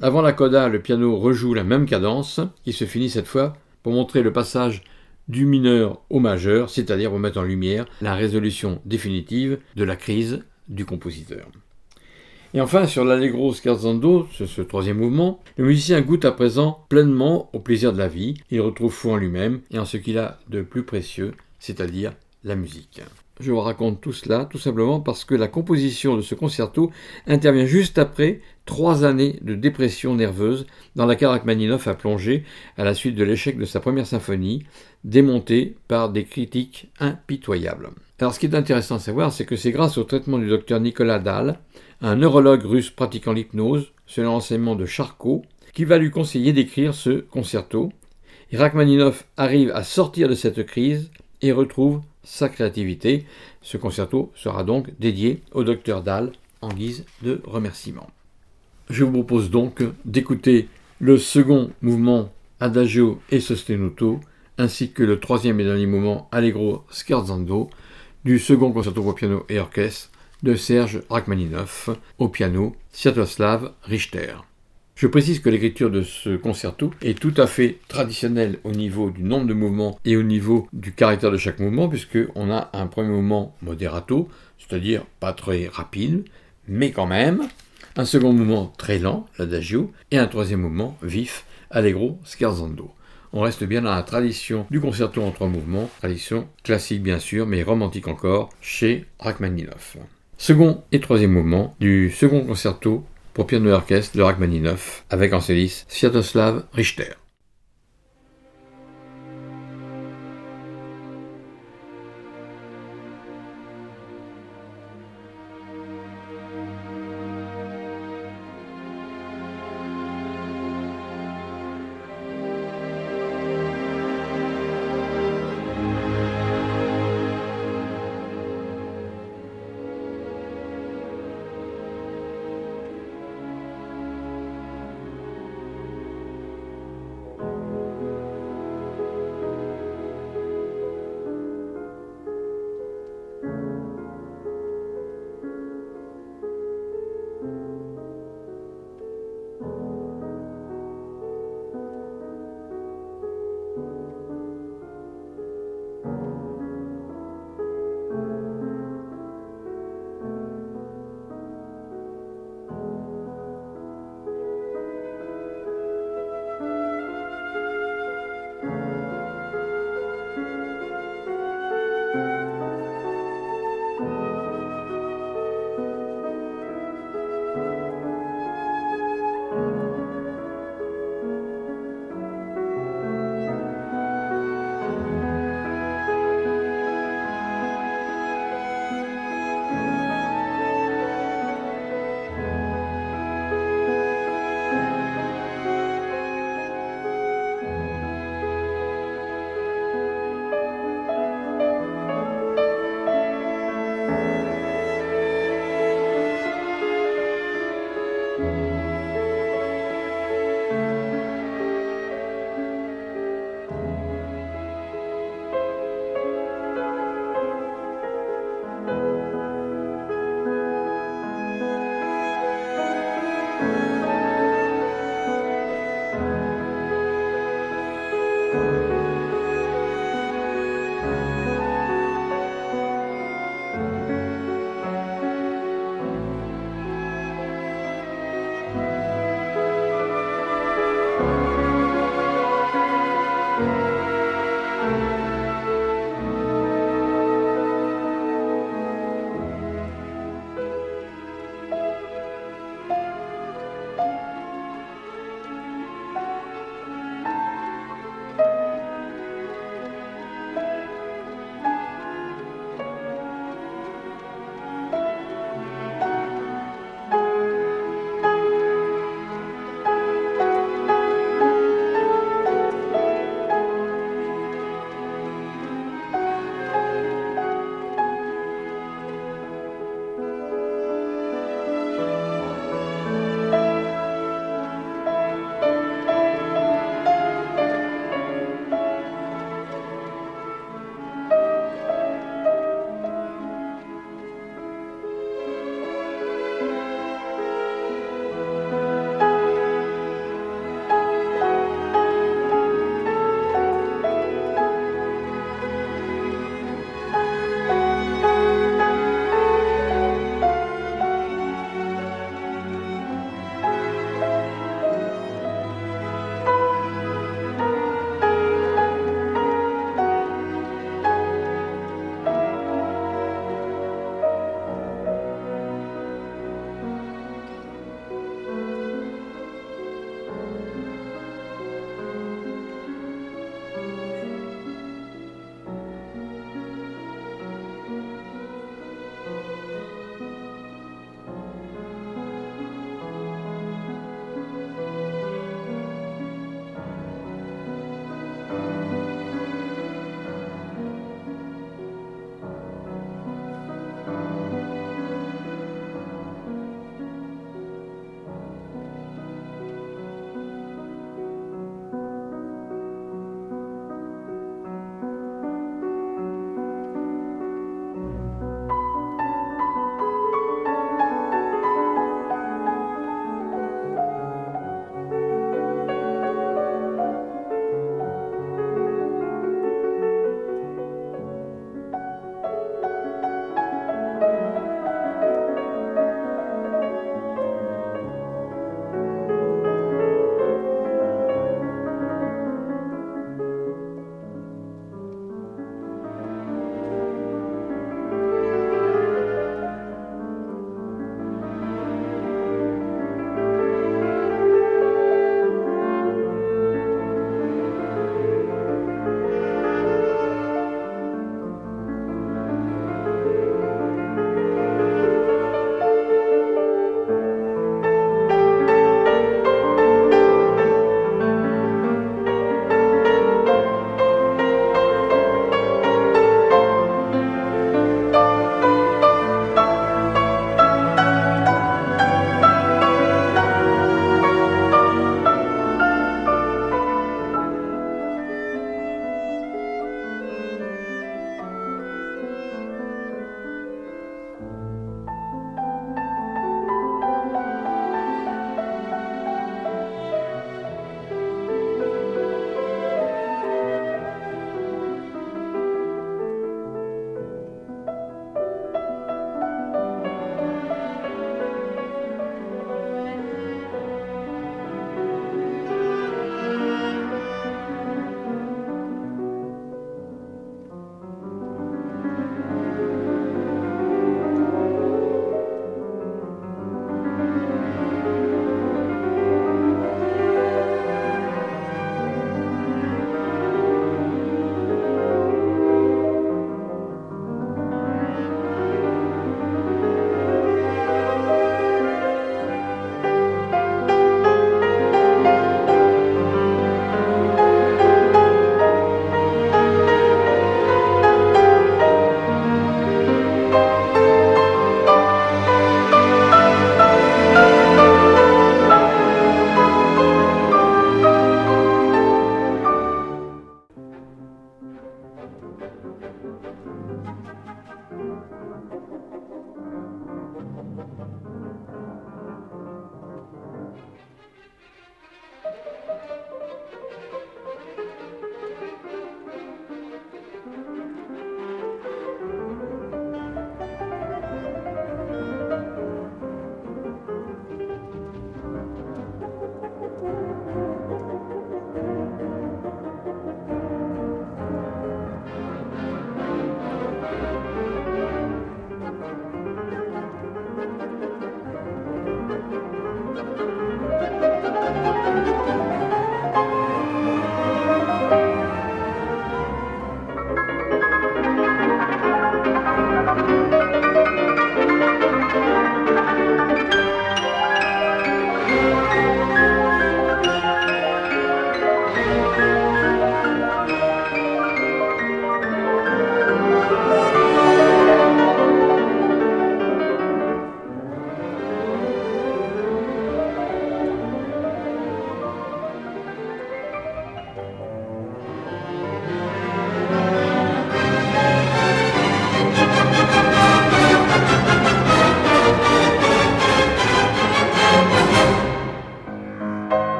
avant 0.00 0.22
la 0.22 0.32
coda, 0.32 0.68
le 0.68 0.80
piano 0.80 1.16
rejoue 1.16 1.54
la 1.54 1.64
même 1.64 1.84
cadence, 1.84 2.40
qui 2.62 2.72
se 2.72 2.84
finit 2.84 3.10
cette 3.10 3.26
fois 3.26 3.56
pour 3.82 3.92
montrer 3.92 4.22
le 4.22 4.32
passage 4.32 4.84
du 5.26 5.44
mineur 5.44 6.00
au 6.08 6.20
majeur, 6.20 6.70
c'est-à-dire 6.70 7.10
pour 7.10 7.18
mettre 7.18 7.40
en 7.40 7.42
lumière 7.42 7.84
la 8.00 8.14
résolution 8.14 8.80
définitive 8.84 9.58
de 9.74 9.82
la 9.82 9.96
crise 9.96 10.44
du 10.68 10.84
compositeur. 10.84 11.48
Et 12.54 12.62
enfin, 12.62 12.86
sur 12.86 13.04
l'Allegro 13.04 13.52
scherzando, 13.52 14.26
ce, 14.32 14.62
troisième 14.62 14.96
mouvement, 14.96 15.38
le 15.58 15.66
musicien 15.66 16.00
goûte 16.00 16.24
à 16.24 16.32
présent 16.32 16.86
pleinement 16.88 17.50
au 17.52 17.60
plaisir 17.60 17.92
de 17.92 17.98
la 17.98 18.08
vie, 18.08 18.34
il 18.50 18.62
retrouve 18.62 18.92
foi 18.92 19.12
en 19.12 19.16
lui-même 19.16 19.60
et 19.70 19.78
en 19.78 19.84
ce 19.84 19.98
qu'il 19.98 20.16
a 20.16 20.38
de 20.48 20.62
plus 20.62 20.82
précieux, 20.82 21.34
c'est-à-dire 21.58 22.14
la 22.44 22.56
musique. 22.56 23.02
Je 23.38 23.52
vous 23.52 23.60
raconte 23.60 24.00
tout 24.00 24.14
cela 24.14 24.46
tout 24.46 24.58
simplement 24.58 24.98
parce 24.98 25.26
que 25.26 25.34
la 25.34 25.46
composition 25.46 26.16
de 26.16 26.22
ce 26.22 26.34
concerto 26.34 26.90
intervient 27.26 27.66
juste 27.66 27.98
après 27.98 28.40
trois 28.64 29.04
années 29.04 29.38
de 29.42 29.54
dépression 29.54 30.14
nerveuse 30.14 30.66
dans 30.96 31.06
laquelle 31.06 31.28
Rachmaninoff 31.28 31.86
a 31.86 31.94
plongé 31.94 32.44
à 32.78 32.84
la 32.84 32.94
suite 32.94 33.14
de 33.14 33.24
l'échec 33.24 33.58
de 33.58 33.66
sa 33.66 33.80
première 33.80 34.06
symphonie, 34.06 34.64
démontée 35.04 35.76
par 35.86 36.08
des 36.08 36.24
critiques 36.24 36.90
impitoyables. 36.98 37.90
Alors 38.20 38.34
ce 38.34 38.40
qui 38.40 38.46
est 38.46 38.54
intéressant 38.54 38.96
à 38.96 39.00
savoir, 39.00 39.32
c'est 39.32 39.44
que 39.44 39.54
c'est 39.54 39.70
grâce 39.70 39.96
au 39.96 40.04
traitement 40.04 40.38
du 40.38 40.48
docteur 40.48 40.80
Nicolas 40.80 41.20
Dahl, 41.20 41.58
un 42.00 42.16
neurologue 42.16 42.64
russe 42.64 42.90
pratiquant 42.90 43.32
l'hypnose, 43.32 43.92
selon 44.06 44.32
l'enseignement 44.32 44.74
de 44.74 44.86
Charcot, 44.86 45.44
qui 45.72 45.84
va 45.84 45.98
lui 45.98 46.10
conseiller 46.10 46.52
d'écrire 46.52 46.94
ce 46.94 47.20
concerto. 47.20 47.92
Rachmaninoff 48.52 49.24
arrive 49.36 49.70
à 49.70 49.84
sortir 49.84 50.28
de 50.28 50.34
cette 50.34 50.66
crise 50.66 51.10
et 51.42 51.52
retrouve 51.52 52.00
sa 52.24 52.48
créativité. 52.48 53.24
Ce 53.62 53.76
concerto 53.76 54.32
sera 54.34 54.64
donc 54.64 54.90
dédié 54.98 55.42
au 55.52 55.62
docteur 55.62 56.02
Dahl 56.02 56.32
en 56.60 56.70
guise 56.70 57.04
de 57.22 57.40
remerciement. 57.44 58.10
Je 58.90 59.04
vous 59.04 59.12
propose 59.12 59.50
donc 59.50 59.84
d'écouter 60.04 60.68
le 60.98 61.18
second 61.18 61.70
mouvement 61.82 62.32
Adagio 62.58 63.20
et 63.30 63.38
Sostenuto, 63.38 64.18
ainsi 64.56 64.90
que 64.90 65.04
le 65.04 65.20
troisième 65.20 65.60
et 65.60 65.64
dernier 65.64 65.86
mouvement 65.86 66.28
Allegro 66.32 66.82
Scherzando 66.90 67.70
du 68.28 68.38
second 68.38 68.72
concerto 68.72 69.02
pour 69.02 69.14
piano 69.14 69.46
et 69.48 69.58
orchestre 69.58 70.10
de 70.42 70.54
Serge 70.54 71.00
Rachmaninoff 71.08 71.88
au 72.18 72.28
piano 72.28 72.76
Sviatoslav 72.92 73.72
Richter. 73.84 74.34
Je 74.96 75.06
précise 75.06 75.40
que 75.40 75.48
l'écriture 75.48 75.90
de 75.90 76.02
ce 76.02 76.36
concerto 76.36 76.90
est 77.00 77.18
tout 77.18 77.32
à 77.38 77.46
fait 77.46 77.78
traditionnelle 77.88 78.58
au 78.64 78.72
niveau 78.72 79.08
du 79.08 79.22
nombre 79.22 79.46
de 79.46 79.54
mouvements 79.54 79.98
et 80.04 80.18
au 80.18 80.22
niveau 80.22 80.68
du 80.74 80.92
caractère 80.92 81.30
de 81.30 81.38
chaque 81.38 81.58
mouvement, 81.58 81.88
puisqu'on 81.88 82.50
a 82.50 82.68
un 82.74 82.86
premier 82.86 83.08
mouvement 83.08 83.56
moderato, 83.62 84.28
c'est-à-dire 84.58 85.06
pas 85.20 85.32
très 85.32 85.66
rapide, 85.66 86.24
mais 86.66 86.90
quand 86.90 87.06
même, 87.06 87.48
un 87.96 88.04
second 88.04 88.34
mouvement 88.34 88.74
très 88.76 88.98
lent, 88.98 89.24
l'adagio, 89.38 89.90
et 90.10 90.18
un 90.18 90.26
troisième 90.26 90.60
mouvement 90.60 90.98
vif, 91.02 91.46
allegro 91.70 92.18
scherzando. 92.26 92.90
On 93.32 93.40
reste 93.40 93.64
bien 93.64 93.82
dans 93.82 93.94
la 93.94 94.02
tradition 94.02 94.66
du 94.70 94.80
concerto 94.80 95.22
en 95.22 95.30
trois 95.30 95.48
mouvements, 95.48 95.90
tradition 95.98 96.48
classique 96.64 97.02
bien 97.02 97.18
sûr, 97.18 97.46
mais 97.46 97.62
romantique 97.62 98.08
encore, 98.08 98.50
chez 98.60 99.06
Rachmaninoff. 99.18 99.96
Second 100.38 100.82
et 100.92 101.00
troisième 101.00 101.32
mouvement 101.32 101.74
du 101.80 102.10
second 102.10 102.44
concerto 102.44 103.04
pour 103.34 103.46
piano 103.46 103.70
et 103.70 103.72
orchestre 103.72 104.16
de 104.16 104.22
Rachmaninoff, 104.22 105.04
avec 105.10 105.32
en 105.32 105.40
soliste 105.40 105.90
Sviatoslav 105.90 106.64
Richter. 106.72 107.12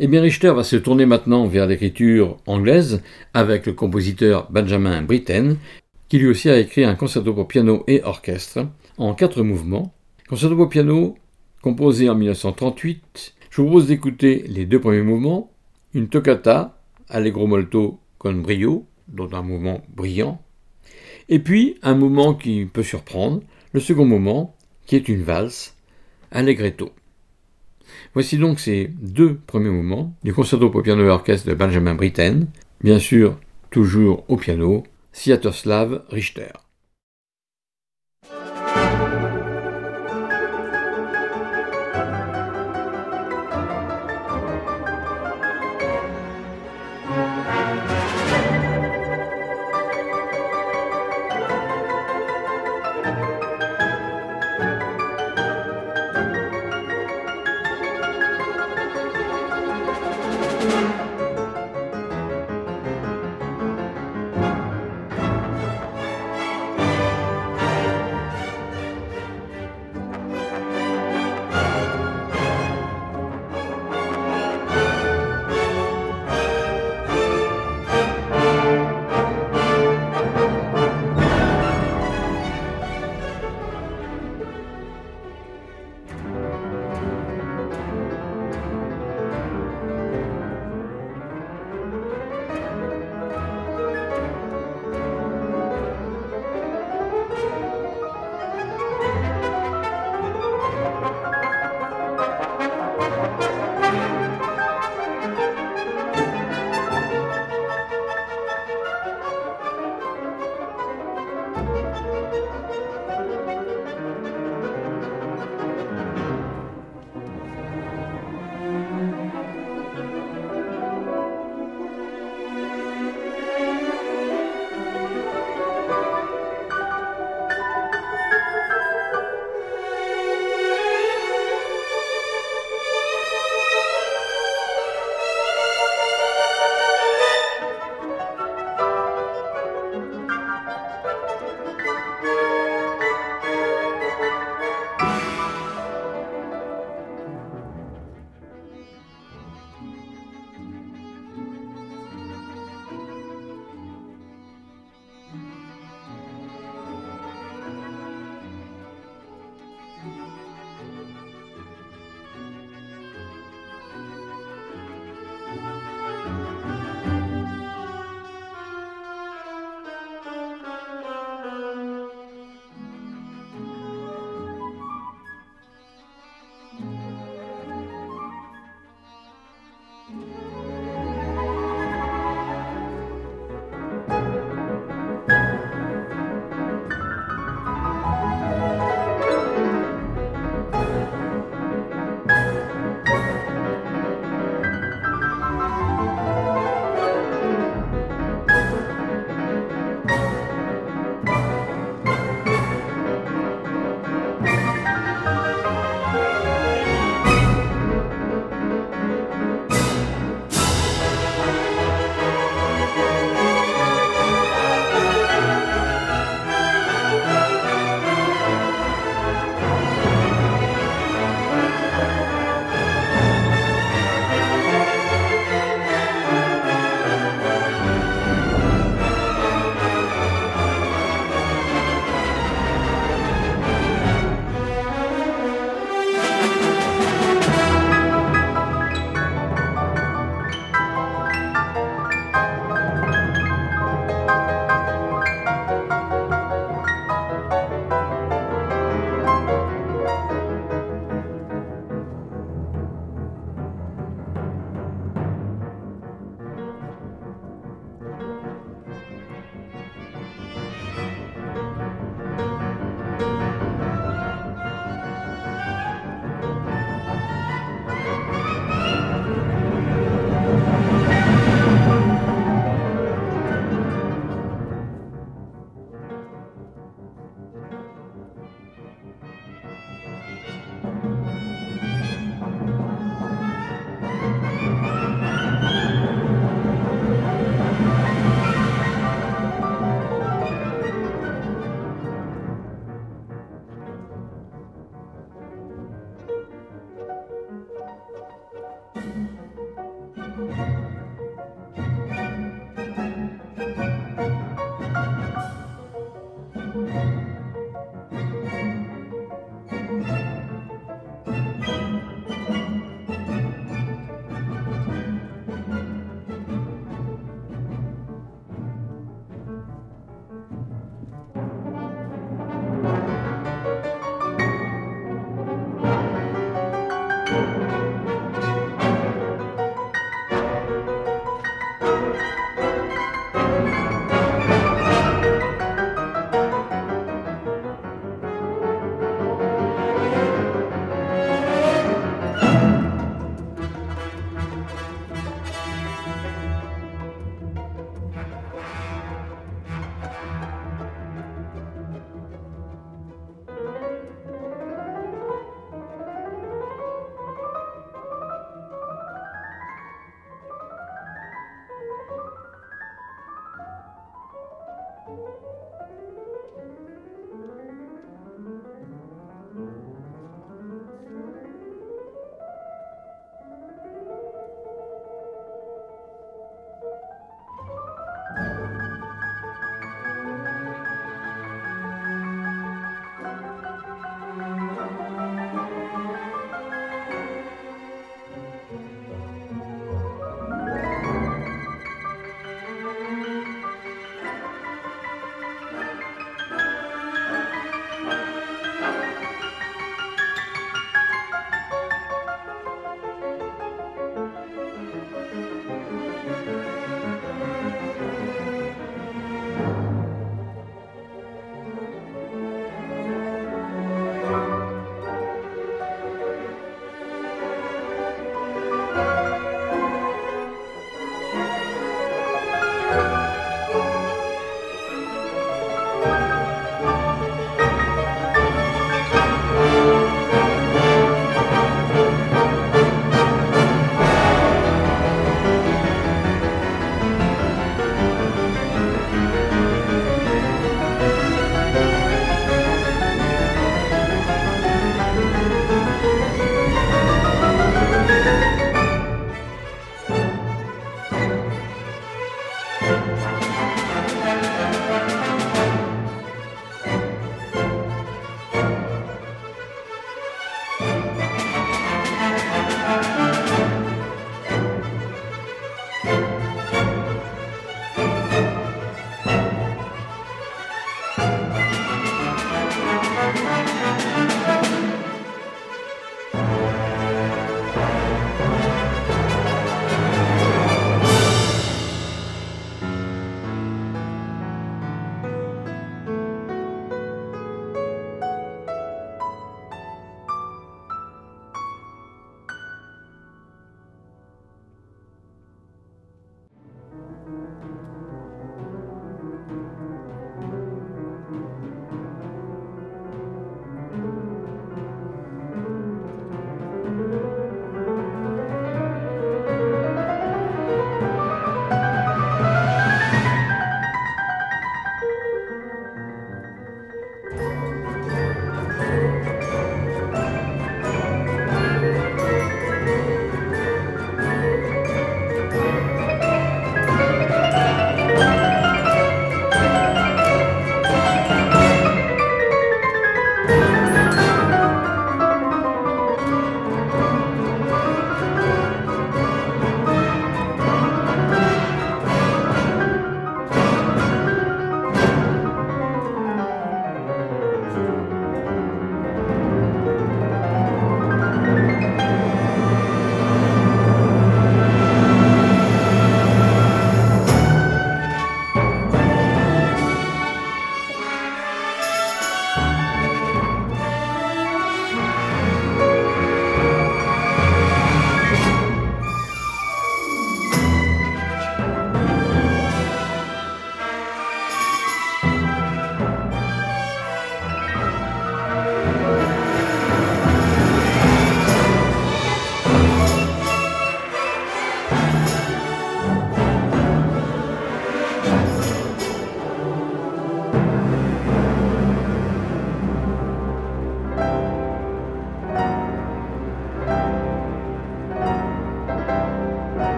Eh 0.00 0.08
bien, 0.08 0.22
Richter 0.22 0.50
va 0.50 0.64
se 0.64 0.74
tourner 0.74 1.06
maintenant 1.06 1.46
vers 1.46 1.68
l'écriture 1.68 2.38
anglaise 2.46 3.00
avec 3.32 3.66
le 3.66 3.74
compositeur 3.74 4.50
Benjamin 4.50 5.02
Britten, 5.02 5.56
qui 6.08 6.18
lui 6.18 6.26
aussi 6.26 6.50
a 6.50 6.58
écrit 6.58 6.84
un 6.84 6.96
concerto 6.96 7.32
pour 7.32 7.46
piano 7.46 7.84
et 7.86 8.02
orchestre 8.02 8.66
en 8.98 9.14
quatre 9.14 9.42
mouvements. 9.42 9.94
Concerto 10.28 10.56
pour 10.56 10.68
piano 10.68 11.16
composé 11.62 12.10
en 12.10 12.16
1938. 12.16 13.34
Je 13.50 13.62
vous 13.62 13.68
propose 13.68 13.86
d'écouter 13.86 14.44
les 14.48 14.66
deux 14.66 14.80
premiers 14.80 15.02
mouvements, 15.02 15.52
une 15.94 16.08
toccata, 16.08 16.76
allegro 17.08 17.46
molto 17.46 18.00
con 18.18 18.42
brio, 18.42 18.86
dont 19.06 19.32
un 19.32 19.42
mouvement 19.42 19.80
brillant, 19.94 20.42
et 21.28 21.38
puis 21.38 21.76
un 21.82 21.94
mouvement 21.94 22.34
qui 22.34 22.66
peut 22.66 22.82
surprendre, 22.82 23.42
le 23.72 23.78
second 23.78 24.06
mouvement, 24.06 24.56
qui 24.86 24.96
est 24.96 25.08
une 25.08 25.22
valse, 25.22 25.76
allegretto. 26.32 26.90
Voici 28.14 28.38
donc 28.38 28.60
ces 28.60 28.90
deux 29.00 29.34
premiers 29.34 29.70
mouvements 29.70 30.14
du 30.22 30.32
concerto 30.32 30.70
pour 30.70 30.82
piano 30.82 31.04
et 31.04 31.08
orchestre 31.08 31.48
de 31.48 31.54
Benjamin 31.54 31.94
Britten, 31.94 32.46
bien 32.80 33.00
sûr 33.00 33.38
toujours 33.70 34.24
au 34.28 34.36
piano, 34.36 34.84
Sviatoslav 35.12 36.04
Richter. 36.10 36.63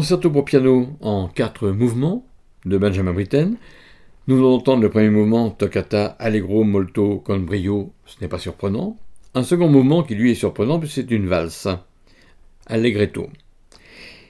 Concerto 0.00 0.30
pour 0.30 0.46
piano 0.46 0.96
en 1.02 1.28
quatre 1.28 1.68
mouvements 1.68 2.24
de 2.64 2.78
Benjamin 2.78 3.12
Britten. 3.12 3.58
Nous 4.28 4.38
allons 4.38 4.54
entendre 4.54 4.80
le 4.80 4.88
premier 4.88 5.10
mouvement 5.10 5.50
toccata 5.50 6.16
allegro 6.18 6.62
molto 6.62 7.18
con 7.18 7.40
brio, 7.40 7.92
ce 8.06 8.16
n'est 8.18 8.28
pas 8.30 8.38
surprenant. 8.38 8.96
Un 9.34 9.42
second 9.42 9.68
mouvement 9.68 10.02
qui 10.02 10.14
lui 10.14 10.30
est 10.30 10.34
surprenant 10.34 10.80
c'est 10.86 11.10
une 11.10 11.26
valse, 11.26 11.68
allegretto. 12.64 13.28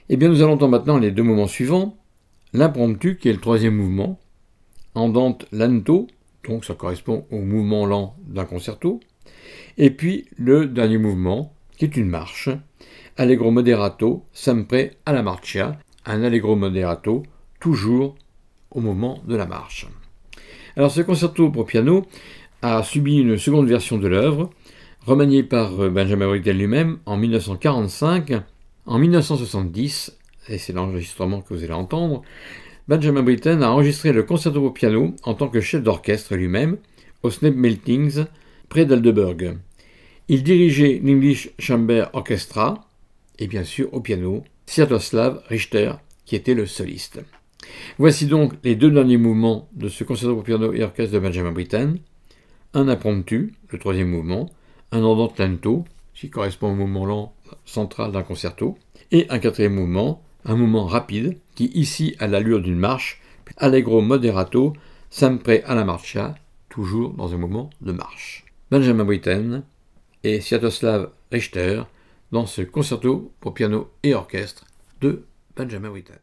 Eh 0.09 0.17
bien 0.17 0.27
nous 0.27 0.41
allons 0.41 0.55
entendre 0.55 0.71
maintenant 0.71 0.97
les 0.97 1.11
deux 1.11 1.23
mouvements 1.23 1.47
suivants. 1.47 1.95
L'impromptu 2.51 3.15
qui 3.15 3.29
est 3.29 3.33
le 3.33 3.39
troisième 3.39 3.77
mouvement, 3.77 4.19
andante 4.93 5.45
lento, 5.53 6.07
donc 6.45 6.65
ça 6.65 6.73
correspond 6.73 7.25
au 7.31 7.39
mouvement 7.39 7.85
lent 7.85 8.17
d'un 8.27 8.43
concerto. 8.43 8.99
Et 9.77 9.89
puis 9.89 10.25
le 10.35 10.65
dernier 10.65 10.97
mouvement 10.97 11.53
qui 11.77 11.85
est 11.85 11.95
une 11.95 12.09
marche, 12.09 12.49
Allegro 13.21 13.51
moderato, 13.51 14.25
sempre 14.31 14.97
alla 15.03 15.21
marcia, 15.21 15.79
un 16.05 16.23
allegro 16.23 16.55
moderato, 16.55 17.23
toujours 17.59 18.15
au 18.69 18.81
moment 18.81 19.21
de 19.27 19.35
la 19.35 19.45
marche. 19.45 19.85
Alors 20.75 20.89
ce 20.89 21.01
concerto 21.01 21.51
pour 21.51 21.67
piano 21.67 22.07
a 22.63 22.81
subi 22.81 23.19
une 23.19 23.37
seconde 23.37 23.67
version 23.67 23.99
de 23.99 24.07
l'œuvre, 24.07 24.49
remaniée 25.05 25.43
par 25.43 25.69
Benjamin 25.91 26.29
Britten 26.29 26.57
lui-même 26.57 26.97
en 27.05 27.15
1945. 27.15 28.41
En 28.87 28.97
1970, 28.97 30.17
et 30.49 30.57
c'est 30.57 30.73
l'enregistrement 30.73 31.41
que 31.41 31.53
vous 31.53 31.63
allez 31.63 31.73
entendre, 31.73 32.23
Benjamin 32.87 33.21
Britten 33.21 33.61
a 33.61 33.69
enregistré 33.69 34.13
le 34.13 34.23
concerto 34.23 34.59
pour 34.61 34.73
piano 34.73 35.13
en 35.21 35.35
tant 35.35 35.47
que 35.47 35.61
chef 35.61 35.83
d'orchestre 35.83 36.35
lui-même 36.35 36.77
au 37.21 37.29
Snap 37.29 37.53
Meltings 37.53 38.25
près 38.67 38.87
d'Aldeburg. 38.87 39.59
Il 40.27 40.41
dirigeait 40.41 40.99
l'English 41.03 41.51
Chamber 41.59 42.05
Orchestra, 42.13 42.87
et 43.41 43.47
bien 43.47 43.63
sûr 43.63 43.91
au 43.93 43.99
piano 43.99 44.43
Sviatoslav 44.67 45.41
Richter 45.47 45.93
qui 46.25 46.35
était 46.35 46.53
le 46.53 46.67
soliste. 46.67 47.19
Voici 47.97 48.27
donc 48.27 48.53
les 48.63 48.75
deux 48.75 48.91
derniers 48.91 49.17
mouvements 49.17 49.67
de 49.73 49.89
ce 49.89 50.03
concerto 50.03 50.35
pour 50.35 50.43
piano 50.43 50.71
et 50.73 50.83
orchestre 50.83 51.13
de 51.13 51.19
Benjamin 51.19 51.51
Britten. 51.51 51.97
Un 52.73 52.87
impromptu, 52.87 53.53
le 53.69 53.79
troisième 53.79 54.09
mouvement, 54.09 54.49
un 54.91 55.03
andante 55.03 55.39
lento, 55.39 55.83
qui 56.13 56.29
correspond 56.29 56.71
au 56.71 56.75
mouvement 56.75 57.05
lent 57.05 57.33
central 57.65 58.11
d'un 58.11 58.23
concerto, 58.23 58.77
et 59.11 59.25
un 59.29 59.39
quatrième 59.39 59.73
mouvement, 59.73 60.23
un 60.45 60.55
mouvement 60.55 60.85
rapide, 60.85 61.37
qui 61.55 61.65
ici 61.73 62.15
a 62.19 62.27
l'allure 62.27 62.61
d'une 62.61 62.79
marche, 62.79 63.21
allegro 63.57 64.01
moderato, 64.01 64.73
sempre 65.09 65.63
alla 65.65 65.83
marcia, 65.83 66.35
toujours 66.69 67.13
dans 67.13 67.33
un 67.33 67.37
mouvement 67.37 67.69
de 67.81 67.91
marche. 67.91 68.45
Benjamin 68.69 69.03
Britten 69.03 69.63
et 70.23 70.39
Sviatoslav 70.39 71.09
Richter 71.31 71.83
dans 72.31 72.45
ce 72.45 72.61
concerto 72.61 73.33
pour 73.39 73.53
piano 73.53 73.91
et 74.03 74.13
orchestre 74.13 74.65
de 75.01 75.25
Benjamin 75.55 75.89
Britten. 75.89 76.19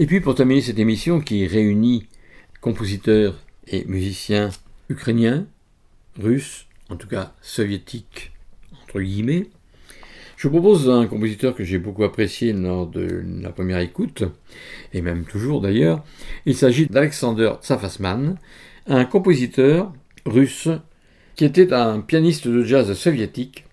Et 0.00 0.06
puis 0.06 0.22
pour 0.22 0.34
terminer 0.34 0.62
cette 0.62 0.78
émission 0.78 1.20
qui 1.20 1.46
réunit 1.46 2.06
compositeurs 2.62 3.34
et 3.66 3.84
musiciens 3.84 4.48
ukrainiens, 4.88 5.46
russes, 6.18 6.66
en 6.88 6.96
tout 6.96 7.06
cas 7.06 7.34
soviétiques, 7.42 8.32
entre 8.82 9.02
guillemets, 9.02 9.48
je 10.38 10.48
vous 10.48 10.54
propose 10.54 10.88
un 10.88 11.06
compositeur 11.06 11.54
que 11.54 11.64
j'ai 11.64 11.76
beaucoup 11.76 12.02
apprécié 12.02 12.54
lors 12.54 12.86
de 12.86 13.22
la 13.42 13.50
première 13.50 13.80
écoute, 13.80 14.24
et 14.94 15.02
même 15.02 15.26
toujours 15.26 15.60
d'ailleurs. 15.60 16.02
Il 16.46 16.56
s'agit 16.56 16.86
d'Alexander 16.86 17.52
Tsafasman, 17.60 18.38
un 18.86 19.04
compositeur 19.04 19.92
russe 20.24 20.70
qui 21.36 21.44
était 21.44 21.74
un 21.74 22.00
pianiste 22.00 22.48
de 22.48 22.64
jazz 22.64 22.90
soviétique, 22.94 23.66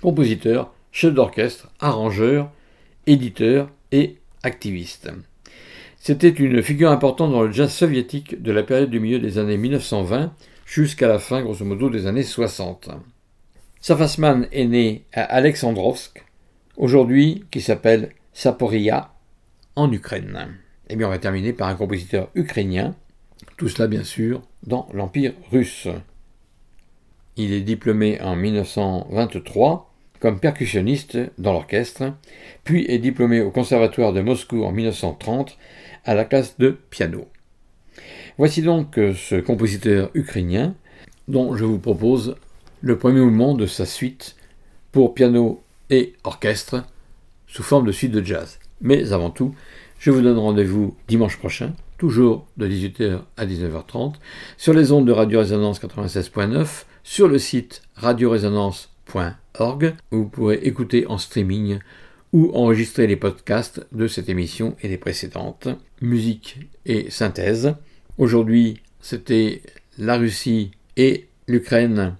compositeur, 0.00 0.72
chef 0.90 1.12
d'orchestre, 1.12 1.70
arrangeur, 1.80 2.50
éditeur 3.06 3.68
et 3.92 4.16
activiste. 4.42 5.10
C'était 6.06 6.28
une 6.28 6.62
figure 6.62 6.92
importante 6.92 7.32
dans 7.32 7.42
le 7.42 7.50
jazz 7.50 7.72
soviétique 7.72 8.40
de 8.40 8.52
la 8.52 8.62
période 8.62 8.90
du 8.90 9.00
milieu 9.00 9.18
des 9.18 9.38
années 9.38 9.56
1920 9.56 10.32
jusqu'à 10.64 11.08
la 11.08 11.18
fin, 11.18 11.42
grosso 11.42 11.64
modo, 11.64 11.90
des 11.90 12.06
années 12.06 12.22
60. 12.22 12.90
Safasman 13.80 14.46
est 14.52 14.66
né 14.66 15.04
à 15.12 15.22
Alexandrovsk, 15.22 16.24
aujourd'hui 16.76 17.44
qui 17.50 17.60
s'appelle 17.60 18.10
Saporia, 18.32 19.14
en 19.74 19.90
Ukraine. 19.90 20.46
Et 20.88 20.92
eh 20.92 20.96
bien 20.96 21.08
on 21.08 21.10
va 21.10 21.18
terminer 21.18 21.52
par 21.52 21.66
un 21.66 21.74
compositeur 21.74 22.30
ukrainien, 22.36 22.94
tout 23.56 23.68
cela 23.68 23.88
bien 23.88 24.04
sûr 24.04 24.42
dans 24.64 24.86
l'Empire 24.94 25.32
russe. 25.50 25.88
Il 27.36 27.52
est 27.52 27.62
diplômé 27.62 28.20
en 28.20 28.36
1923 28.36 29.92
comme 30.20 30.38
percussionniste 30.38 31.18
dans 31.38 31.52
l'orchestre, 31.52 32.14
puis 32.62 32.86
est 32.88 32.98
diplômé 32.98 33.40
au 33.40 33.50
Conservatoire 33.50 34.12
de 34.12 34.20
Moscou 34.20 34.64
en 34.64 34.70
1930 34.70 35.58
la 36.14 36.24
classe 36.24 36.58
de 36.58 36.76
piano. 36.90 37.28
Voici 38.38 38.62
donc 38.62 38.94
ce 38.94 39.40
compositeur 39.40 40.10
ukrainien 40.14 40.74
dont 41.28 41.56
je 41.56 41.64
vous 41.64 41.78
propose 41.78 42.36
le 42.80 42.98
premier 42.98 43.20
mouvement 43.20 43.54
de 43.54 43.66
sa 43.66 43.86
suite 43.86 44.36
pour 44.92 45.14
piano 45.14 45.62
et 45.90 46.14
orchestre 46.24 46.84
sous 47.46 47.62
forme 47.62 47.86
de 47.86 47.92
suite 47.92 48.12
de 48.12 48.22
jazz. 48.22 48.58
Mais 48.80 49.12
avant 49.12 49.30
tout, 49.30 49.54
je 49.98 50.10
vous 50.10 50.20
donne 50.20 50.38
rendez-vous 50.38 50.96
dimanche 51.08 51.38
prochain, 51.38 51.72
toujours 51.98 52.46
de 52.56 52.68
18h 52.68 53.20
à 53.36 53.46
19h30, 53.46 54.14
sur 54.58 54.74
les 54.74 54.92
ondes 54.92 55.06
de 55.06 55.12
Radio 55.12 55.40
Résonance 55.40 55.80
96.9, 55.80 56.84
sur 57.02 57.28
le 57.28 57.38
site 57.38 57.82
radioresonance.org, 57.94 59.94
où 60.12 60.16
vous 60.16 60.28
pourrez 60.28 60.60
écouter 60.62 61.06
en 61.06 61.18
streaming 61.18 61.78
ou 62.36 62.50
enregistrer 62.52 63.06
les 63.06 63.16
podcasts 63.16 63.86
de 63.92 64.06
cette 64.06 64.28
émission 64.28 64.76
et 64.82 64.88
des 64.88 64.98
précédentes, 64.98 65.68
musique 66.02 66.58
et 66.84 67.10
synthèse. 67.10 67.74
Aujourd'hui, 68.18 68.82
c'était 69.00 69.62
la 69.96 70.18
Russie 70.18 70.70
et 70.98 71.28
l'Ukraine 71.48 72.14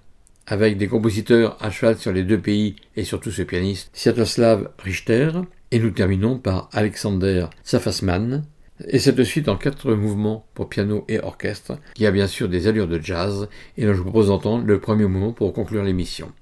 avec 0.47 0.79
des 0.79 0.89
compositeurs 0.89 1.63
à 1.63 1.71
cheval 1.71 1.99
sur 1.99 2.15
les 2.15 2.23
deux 2.23 2.41
pays 2.41 2.77
et 2.97 3.05
surtout 3.05 3.31
ce 3.31 3.43
pianiste 3.43 3.91
Sviatoslav 3.93 4.71
Richter. 4.79 5.33
Et 5.71 5.79
nous 5.81 5.91
terminons 5.91 6.39
par 6.39 6.71
Alexander 6.73 7.49
Safasman, 7.63 8.47
et 8.89 8.99
cette 8.99 9.23
suite 9.23 9.51
en 9.51 9.59
quatre 9.59 9.93
mouvements 9.93 10.47
pour 10.55 10.71
piano 10.71 11.05
et 11.09 11.21
orchestre, 11.21 11.79
qui 11.95 12.07
a 12.07 12.11
bien 12.11 12.27
sûr 12.27 12.49
des 12.49 12.69
allures 12.69 12.89
de 12.89 13.03
jazz, 13.03 13.51
et 13.77 13.85
dont 13.85 13.93
je 13.93 13.99
vous 13.99 14.05
propose 14.05 14.29
d'entendre 14.29 14.65
le 14.65 14.81
premier 14.81 15.05
mouvement 15.05 15.33
pour 15.33 15.53
conclure 15.53 15.85
l'émission. 15.85 16.33